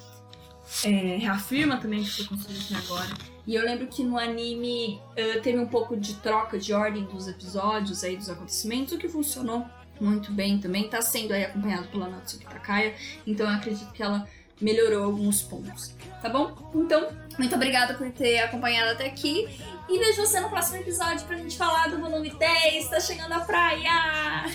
É, 0.83 1.17
reafirma 1.17 1.77
também 1.77 2.01
o 2.01 2.03
que 2.03 2.11
foi 2.11 2.25
construído 2.25 2.65
até 2.65 2.75
agora. 2.85 3.09
E 3.47 3.55
eu 3.55 3.63
lembro 3.63 3.87
que 3.87 4.03
no 4.03 4.17
anime 4.17 5.01
uh, 5.11 5.41
teve 5.41 5.57
um 5.57 5.65
pouco 5.65 5.97
de 5.97 6.13
troca 6.17 6.59
de 6.59 6.71
ordem 6.71 7.03
dos 7.05 7.27
episódios 7.27 8.03
aí, 8.03 8.15
dos 8.15 8.29
acontecimentos, 8.29 8.93
o 8.93 8.97
que 8.99 9.09
funcionou 9.09 9.65
muito 9.99 10.31
bem 10.31 10.59
também. 10.59 10.87
Tá 10.87 11.01
sendo 11.01 11.33
aí 11.33 11.45
acompanhado 11.45 11.87
pela 11.87 12.07
Natsuki 12.07 12.45
Takaya, 12.45 12.93
então 13.25 13.49
eu 13.49 13.55
acredito 13.55 13.91
que 13.91 14.03
ela 14.03 14.27
melhorou 14.61 15.05
alguns 15.05 15.41
pontos, 15.41 15.93
tá 16.21 16.29
bom? 16.29 16.55
Então, 16.75 17.09
muito 17.37 17.55
obrigada 17.55 17.93
por 17.93 18.09
ter 18.11 18.39
acompanhado 18.39 18.91
até 18.91 19.05
aqui 19.05 19.47
e 19.87 19.97
vejo 19.97 20.25
você 20.25 20.39
no 20.39 20.49
próximo 20.49 20.77
episódio 20.77 21.25
pra 21.25 21.37
gente 21.37 21.57
falar 21.57 21.89
do 21.89 21.99
volume 21.99 22.29
10, 22.29 22.89
tá 22.89 22.99
chegando 22.99 23.33
a 23.33 23.39
praia! 23.39 24.45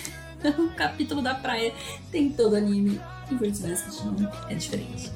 o 0.57 0.69
capítulo 0.75 1.21
da 1.21 1.35
praia 1.35 1.73
tem 2.11 2.29
todo 2.31 2.55
anime 2.55 3.01
e 3.31 3.37
Fruits 3.37 3.59
Basket 3.59 4.05
não 4.05 4.31
é 4.49 4.55
diferente. 4.55 5.11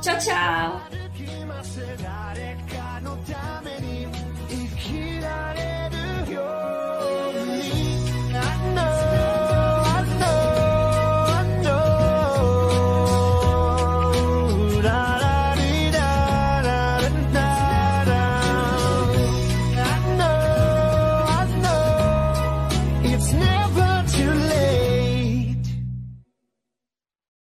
Tchau, 0.00 0.18
tchau! 0.18 0.80